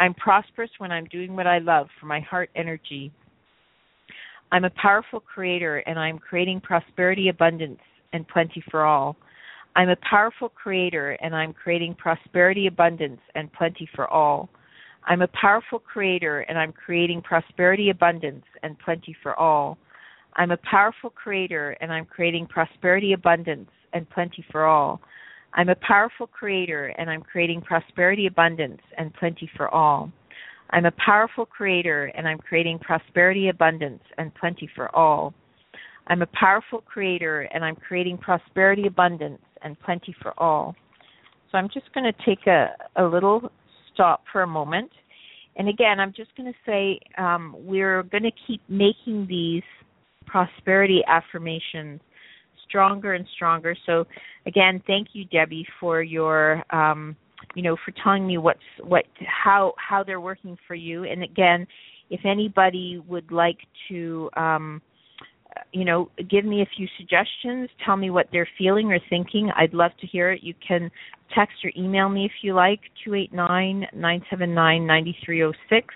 I'm 0.00 0.14
prosperous 0.14 0.70
when 0.78 0.90
I'm 0.90 1.04
doing 1.04 1.36
what 1.36 1.46
I 1.46 1.58
love 1.58 1.88
for 2.00 2.06
my 2.06 2.20
heart 2.20 2.48
energy. 2.56 3.12
I'm 4.50 4.64
a 4.64 4.70
powerful 4.70 5.20
creator 5.20 5.76
and 5.86 5.98
I'm 5.98 6.18
creating 6.18 6.62
prosperity, 6.62 7.28
abundance, 7.28 7.80
and 8.14 8.26
plenty 8.26 8.64
for 8.70 8.84
all. 8.84 9.14
I'm 9.76 9.90
a 9.90 9.96
powerful 9.96 10.48
creator 10.48 11.18
and 11.20 11.36
I'm 11.36 11.52
creating 11.52 11.94
prosperity, 11.96 12.66
abundance, 12.66 13.20
and 13.34 13.52
plenty 13.52 13.86
for 13.94 14.08
all. 14.08 14.48
I'm 15.04 15.20
a 15.20 15.28
powerful 15.28 15.78
creator 15.78 16.40
and 16.48 16.58
I'm 16.58 16.72
creating 16.72 17.20
prosperity, 17.20 17.90
abundance, 17.90 18.46
and 18.62 18.78
plenty 18.78 19.14
for 19.22 19.38
all. 19.38 19.76
I'm 20.36 20.50
a 20.50 20.56
powerful 20.58 21.10
creator 21.10 21.76
and 21.82 21.92
I'm 21.92 22.06
creating 22.06 22.46
prosperity, 22.46 23.12
abundance, 23.12 23.68
and 23.92 24.08
plenty 24.08 24.44
for 24.50 24.64
all. 24.64 25.02
I'm 25.54 25.68
a 25.68 25.74
powerful 25.76 26.26
creator 26.26 26.94
and 26.98 27.10
I'm 27.10 27.22
creating 27.22 27.60
prosperity, 27.62 28.26
abundance, 28.26 28.80
and 28.96 29.12
plenty 29.14 29.50
for 29.56 29.68
all. 29.68 30.12
I'm 30.70 30.86
a 30.86 30.92
powerful 31.04 31.44
creator 31.44 32.12
and 32.16 32.28
I'm 32.28 32.38
creating 32.38 32.78
prosperity, 32.78 33.48
abundance, 33.48 34.02
and 34.18 34.32
plenty 34.34 34.68
for 34.76 34.94
all. 34.94 35.34
I'm 36.06 36.22
a 36.22 36.28
powerful 36.28 36.80
creator 36.80 37.42
and 37.52 37.64
I'm 37.64 37.76
creating 37.76 38.18
prosperity, 38.18 38.86
abundance, 38.86 39.42
and 39.62 39.78
plenty 39.80 40.14
for 40.22 40.32
all. 40.38 40.74
So 41.50 41.58
I'm 41.58 41.68
just 41.68 41.92
going 41.92 42.04
to 42.04 42.24
take 42.24 42.46
a, 42.46 42.70
a 42.96 43.04
little 43.04 43.50
stop 43.92 44.22
for 44.32 44.42
a 44.42 44.46
moment. 44.46 44.90
And 45.56 45.68
again, 45.68 45.98
I'm 45.98 46.12
just 46.16 46.34
going 46.36 46.52
to 46.52 46.58
say 46.64 47.00
um, 47.18 47.56
we're 47.58 48.04
going 48.04 48.22
to 48.22 48.32
keep 48.46 48.62
making 48.68 49.26
these 49.28 49.64
prosperity 50.26 51.02
affirmations 51.08 52.00
stronger 52.70 53.12
and 53.12 53.26
stronger. 53.34 53.76
So 53.84 54.06
again, 54.46 54.82
thank 54.86 55.08
you, 55.12 55.26
Debbie, 55.26 55.66
for 55.78 56.02
your 56.02 56.64
um, 56.74 57.14
you 57.54 57.62
know 57.62 57.76
for 57.84 57.92
telling 58.02 58.26
me 58.26 58.38
what's 58.38 58.60
what 58.82 59.04
how 59.26 59.74
how 59.76 60.02
they're 60.02 60.20
working 60.20 60.56
for 60.66 60.74
you. 60.74 61.04
And 61.04 61.22
again, 61.22 61.66
if 62.08 62.20
anybody 62.24 63.02
would 63.06 63.30
like 63.30 63.58
to 63.90 64.30
um, 64.36 64.80
you 65.72 65.84
know, 65.84 66.08
give 66.28 66.44
me 66.44 66.62
a 66.62 66.66
few 66.76 66.86
suggestions. 66.96 67.68
Tell 67.84 67.96
me 67.96 68.10
what 68.10 68.26
they're 68.32 68.48
feeling 68.58 68.92
or 68.92 68.98
thinking. 69.08 69.50
I'd 69.56 69.74
love 69.74 69.92
to 70.00 70.06
hear 70.06 70.32
it. 70.32 70.42
You 70.42 70.54
can 70.66 70.90
text 71.34 71.56
or 71.64 71.70
email 71.76 72.08
me 72.08 72.24
if 72.24 72.32
you 72.42 72.54
like, 72.54 72.80
289 73.04 73.86
979 73.92 74.86
9306. 74.86 75.94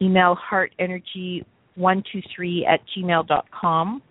Email 0.00 0.38
heartenergy123 0.50 2.66
at 2.66 2.80
gmail.com. 2.96 4.02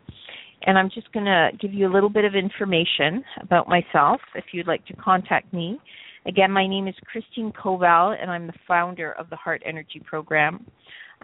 And 0.65 0.77
I'm 0.77 0.89
just 0.89 1.11
going 1.11 1.25
to 1.25 1.49
give 1.59 1.73
you 1.73 1.87
a 1.87 1.93
little 1.93 2.09
bit 2.09 2.23
of 2.23 2.35
information 2.35 3.23
about 3.41 3.67
myself 3.67 4.21
if 4.35 4.45
you'd 4.53 4.67
like 4.67 4.85
to 4.87 4.93
contact 4.93 5.51
me. 5.53 5.79
Again, 6.25 6.51
my 6.51 6.65
name 6.65 6.87
is 6.87 6.95
Christine 7.03 7.51
Koval, 7.51 8.15
and 8.19 8.31
I'm 8.31 8.47
the 8.47 8.53
founder 8.65 9.11
of 9.13 9.29
the 9.29 9.35
Heart 9.35 9.61
Energy 9.65 10.01
Program. 10.05 10.65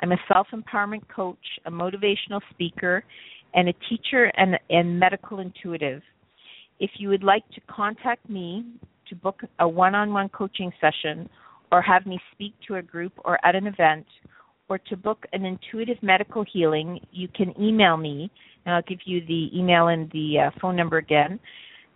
I'm 0.01 0.11
a 0.11 0.17
self 0.27 0.47
empowerment 0.53 1.07
coach, 1.13 1.37
a 1.65 1.71
motivational 1.71 2.41
speaker, 2.49 3.03
and 3.53 3.69
a 3.69 3.73
teacher 3.89 4.25
and, 4.35 4.59
and 4.69 4.99
medical 4.99 5.39
intuitive. 5.39 6.01
If 6.79 6.91
you 6.97 7.09
would 7.09 7.23
like 7.23 7.47
to 7.51 7.61
contact 7.69 8.29
me 8.29 8.65
to 9.07 9.15
book 9.15 9.41
a 9.59 9.67
one 9.67 9.95
on 9.95 10.11
one 10.11 10.29
coaching 10.29 10.71
session 10.81 11.29
or 11.71 11.81
have 11.81 12.05
me 12.05 12.19
speak 12.33 12.53
to 12.67 12.75
a 12.75 12.81
group 12.81 13.13
or 13.23 13.43
at 13.45 13.55
an 13.55 13.67
event, 13.67 14.05
or 14.69 14.77
to 14.77 14.95
book 14.95 15.25
an 15.33 15.45
intuitive 15.45 15.97
medical 16.01 16.45
healing, 16.51 16.99
you 17.11 17.27
can 17.27 17.53
email 17.59 17.97
me, 17.97 18.31
and 18.65 18.75
I'll 18.75 18.83
give 18.83 18.99
you 19.05 19.21
the 19.25 19.49
email 19.53 19.87
and 19.87 20.09
the 20.11 20.47
uh, 20.47 20.51
phone 20.61 20.75
number 20.75 20.97
again. 20.97 21.39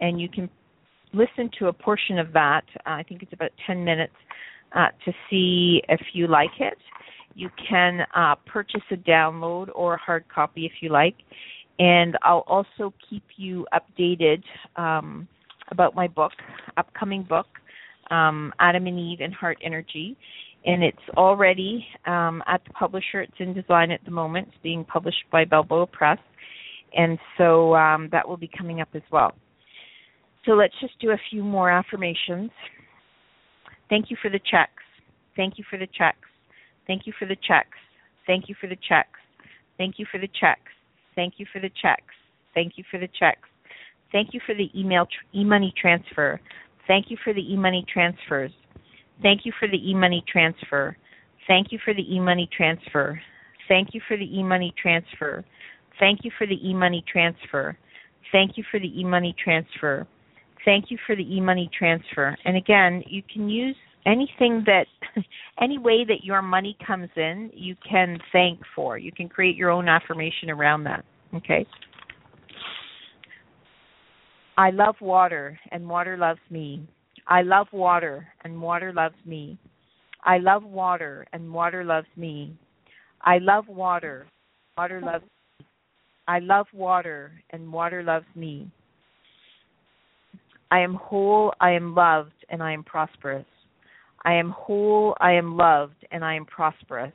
and 0.00 0.20
you 0.20 0.28
can 0.28 0.48
listen 1.12 1.50
to 1.58 1.68
a 1.68 1.72
portion 1.72 2.18
of 2.18 2.32
that. 2.32 2.62
Uh, 2.86 2.90
I 2.90 3.04
think 3.08 3.22
it's 3.22 3.32
about 3.32 3.50
10 3.66 3.84
minutes 3.84 4.14
uh, 4.74 4.88
to 5.04 5.12
see 5.28 5.82
if 5.88 6.00
you 6.14 6.26
like 6.26 6.60
it. 6.60 6.78
You 7.34 7.50
can 7.68 8.00
uh, 8.14 8.34
purchase 8.46 8.82
a 8.90 8.96
download 8.96 9.68
or 9.74 9.94
a 9.94 9.98
hard 9.98 10.24
copy 10.28 10.66
if 10.66 10.72
you 10.80 10.90
like 10.90 11.16
and 11.78 12.16
I'll 12.22 12.44
also 12.46 12.92
keep 13.08 13.24
you 13.36 13.66
updated 13.72 14.42
um, 14.76 15.26
about 15.70 15.94
my 15.94 16.06
book, 16.06 16.32
upcoming 16.76 17.22
book, 17.22 17.46
um, 18.10 18.52
Adam 18.60 18.86
and 18.86 18.98
Eve 18.98 19.20
and 19.20 19.32
Heart 19.32 19.58
Energy. 19.64 20.16
And 20.64 20.82
it's 20.84 20.98
already 21.16 21.84
um, 22.06 22.42
at 22.46 22.62
the 22.64 22.72
publisher. 22.72 23.20
It's 23.20 23.32
in 23.38 23.52
design 23.52 23.90
at 23.90 24.04
the 24.04 24.10
moment. 24.10 24.48
It's 24.48 24.62
being 24.62 24.84
published 24.84 25.24
by 25.30 25.44
Balboa 25.44 25.86
Press. 25.86 26.18
And 26.94 27.18
so 27.38 27.74
um, 27.74 28.08
that 28.12 28.28
will 28.28 28.36
be 28.36 28.50
coming 28.56 28.80
up 28.80 28.88
as 28.94 29.02
well. 29.10 29.32
So 30.44 30.52
let's 30.52 30.74
just 30.80 30.98
do 31.00 31.10
a 31.10 31.18
few 31.30 31.42
more 31.42 31.70
affirmations. 31.70 32.50
Thank 33.88 34.10
you 34.10 34.16
for 34.20 34.30
the 34.30 34.40
checks. 34.50 34.82
Thank 35.36 35.58
you 35.58 35.64
for 35.70 35.78
the 35.78 35.86
checks. 35.98 36.18
Thank 36.86 37.06
you 37.06 37.12
for 37.18 37.26
the 37.26 37.36
checks. 37.48 37.78
Thank 38.26 38.44
you 38.48 38.54
for 38.58 38.66
the 38.66 38.76
checks. 38.88 39.18
Thank 39.78 39.98
you 39.98 40.04
for 40.10 40.18
the 40.18 40.28
checks. 40.28 40.70
Thank 41.14 41.34
you 41.38 41.46
for 41.52 41.60
the 41.60 41.70
checks. 41.80 42.14
Thank 42.54 42.72
you 42.76 42.84
for 42.90 42.98
the 42.98 43.08
checks. 43.18 43.48
Thank 44.12 44.34
you 44.34 44.40
for 44.44 44.54
the 44.54 44.68
email 44.78 45.06
tr- 45.06 45.38
e-money 45.38 45.72
transfer. 45.80 46.40
Thank 46.86 47.10
you 47.10 47.16
for 47.24 47.32
the 47.32 47.40
e-money 47.40 47.84
transfers. 47.92 48.52
Thank 49.22 49.44
you 49.44 49.52
for 49.58 49.68
the 49.68 49.90
e-money 49.90 50.24
transfer. 50.30 50.96
Thank 51.46 51.72
you 51.72 51.78
for 51.84 51.94
the 51.94 52.14
e-money 52.14 52.48
transfer. 52.54 53.20
Thank 53.68 53.94
you 53.94 54.00
for 54.06 54.16
the 54.16 54.38
e-money 54.38 54.74
transfer. 54.80 55.44
Thank 56.00 56.20
you 56.24 56.30
for 56.36 56.46
the 56.46 56.68
e-money 56.68 57.04
transfer. 57.10 57.76
Thank 58.32 58.56
you 58.56 58.64
for 58.70 58.80
the 58.80 59.00
e-money 59.00 59.34
transfer. 59.42 60.06
Thank 60.64 60.90
you 60.90 60.98
for 61.06 61.16
the 61.16 61.36
e-money 61.36 61.70
transfer. 61.76 62.36
And 62.44 62.56
again, 62.56 63.02
you 63.06 63.22
can 63.32 63.48
use 63.48 63.76
anything 64.06 64.64
that 64.66 64.86
any 65.60 65.78
way 65.78 66.04
that 66.04 66.24
your 66.24 66.42
money 66.42 66.76
comes 66.84 67.08
in 67.16 67.50
you 67.54 67.76
can 67.88 68.18
thank 68.32 68.60
for 68.74 68.98
you 68.98 69.12
can 69.12 69.28
create 69.28 69.56
your 69.56 69.70
own 69.70 69.88
affirmation 69.88 70.50
around 70.50 70.84
that 70.84 71.04
okay 71.34 71.64
i 74.58 74.70
love 74.70 74.96
water 75.00 75.58
and 75.70 75.88
water 75.88 76.16
loves 76.16 76.40
me 76.50 76.86
i 77.26 77.42
love 77.42 77.66
water 77.72 78.26
and 78.44 78.60
water 78.60 78.92
loves 78.92 79.16
me 79.24 79.58
i 80.24 80.38
love 80.38 80.64
water 80.64 81.26
and 81.32 81.52
water 81.52 81.84
loves 81.84 82.08
me 82.16 82.56
i 83.22 83.38
love 83.38 83.66
water 83.68 84.26
water 84.76 85.00
loves 85.00 85.24
me 85.58 85.66
i 86.28 86.38
love 86.38 86.66
water 86.72 87.32
and 87.50 87.72
water 87.72 88.02
loves 88.02 88.26
me 88.34 88.70
i 90.70 90.78
am 90.80 90.94
whole 90.94 91.52
i 91.60 91.70
am 91.70 91.94
loved 91.94 92.44
and 92.48 92.62
i 92.62 92.72
am 92.72 92.82
prosperous 92.82 93.46
I 94.24 94.34
am 94.34 94.50
whole, 94.50 95.16
I 95.20 95.32
am 95.32 95.56
loved, 95.56 96.06
and 96.12 96.24
I 96.24 96.34
am 96.36 96.44
prosperous. 96.46 97.12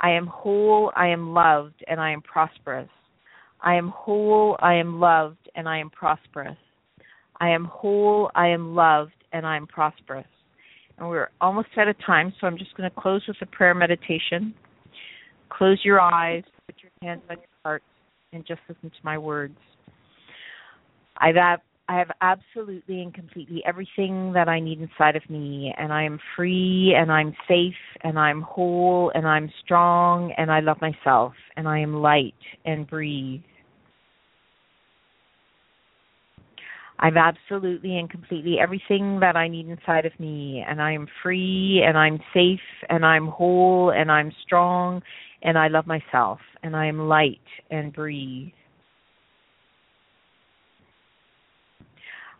I 0.00 0.10
am 0.10 0.26
whole, 0.26 0.90
I 0.96 1.06
am 1.06 1.32
loved, 1.32 1.84
and 1.86 2.00
I 2.00 2.10
am 2.10 2.20
prosperous. 2.20 2.88
I 3.60 3.74
am 3.74 3.90
whole, 3.90 4.56
I 4.60 4.74
am 4.74 4.98
loved, 4.98 5.48
and 5.54 5.68
I 5.68 5.78
am 5.78 5.90
prosperous. 5.90 6.56
I 7.38 7.50
am 7.50 7.66
whole, 7.66 8.30
I 8.34 8.48
am 8.48 8.74
loved, 8.74 9.12
and 9.32 9.46
I 9.46 9.56
am 9.56 9.66
prosperous. 9.66 10.26
And 10.98 11.08
we're 11.08 11.30
almost 11.40 11.68
out 11.76 11.88
of 11.88 11.96
time, 12.04 12.32
so 12.40 12.46
I'm 12.46 12.56
just 12.56 12.74
going 12.76 12.88
to 12.88 13.00
close 13.00 13.22
with 13.28 13.36
a 13.42 13.46
prayer 13.46 13.74
meditation. 13.74 14.54
Close 15.50 15.78
your 15.84 16.00
eyes, 16.00 16.42
put 16.66 16.76
your 16.82 16.90
hands 17.02 17.22
on 17.30 17.36
your 17.36 17.46
heart, 17.64 17.82
and 18.32 18.46
just 18.46 18.60
listen 18.68 18.90
to 18.90 18.96
my 19.04 19.18
words. 19.18 19.58
I've 21.18 21.36
I 21.88 21.98
have 21.98 22.10
absolutely 22.20 23.00
and 23.00 23.14
completely 23.14 23.62
everything 23.64 24.32
that 24.32 24.48
I 24.48 24.58
need 24.58 24.80
inside 24.80 25.14
of 25.14 25.22
me, 25.30 25.72
and 25.78 25.92
I 25.92 26.02
am 26.02 26.18
free, 26.34 26.96
and 26.98 27.12
I'm 27.12 27.32
safe, 27.46 27.74
and 28.02 28.18
I'm 28.18 28.42
whole, 28.42 29.12
and 29.14 29.24
I'm 29.26 29.48
strong, 29.64 30.32
and 30.36 30.50
I 30.50 30.58
love 30.58 30.78
myself, 30.80 31.34
and 31.56 31.68
I 31.68 31.78
am 31.78 31.94
light 31.94 32.34
and 32.64 32.88
breathe. 32.88 33.42
I've 36.98 37.16
absolutely 37.16 37.98
and 37.98 38.08
completely 38.08 38.58
everything 38.58 39.20
that 39.20 39.36
I 39.36 39.48
need 39.48 39.68
inside 39.68 40.06
of 40.06 40.18
me, 40.18 40.64
and 40.66 40.80
I 40.80 40.92
am 40.92 41.06
free, 41.22 41.84
and 41.86 41.96
I'm 41.96 42.18
safe, 42.32 42.60
and 42.88 43.04
I'm 43.04 43.26
whole, 43.28 43.90
and 43.90 44.10
I'm 44.10 44.32
strong, 44.44 45.02
and 45.42 45.58
I 45.58 45.68
love 45.68 45.86
myself, 45.86 46.38
and 46.62 46.74
I 46.74 46.86
am 46.86 47.06
light 47.08 47.38
and 47.70 47.92
breathe. 47.92 48.48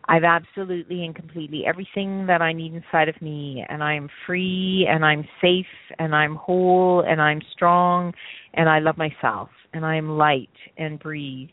I've 0.09 0.23
absolutely 0.23 1.03
and 1.03 1.13
completely 1.13 1.65
everything 1.67 2.25
that 2.27 2.41
I 2.41 2.53
need 2.53 2.73
inside 2.73 3.09
of 3.09 3.21
me, 3.21 3.63
and 3.69 3.83
I'm 3.83 4.09
free, 4.25 4.87
and 4.89 5.05
I'm 5.05 5.27
safe, 5.41 5.65
and 5.99 6.15
I'm 6.15 6.35
whole, 6.35 7.03
and 7.07 7.21
I'm 7.21 7.41
strong, 7.53 8.13
and 8.53 8.69
I 8.69 8.79
love 8.79 8.97
myself, 8.97 9.49
and 9.73 9.85
I 9.85 9.97
am 9.97 10.17
light 10.17 10.49
and 10.77 10.97
breathe. 10.97 11.49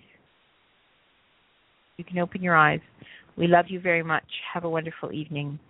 You 1.96 2.04
can 2.04 2.18
open 2.18 2.42
your 2.42 2.56
eyes. 2.56 2.80
We 3.36 3.46
love 3.46 3.66
you 3.68 3.80
very 3.80 4.02
much. 4.02 4.24
Have 4.52 4.64
a 4.64 4.68
wonderful 4.68 5.12
evening. 5.12 5.60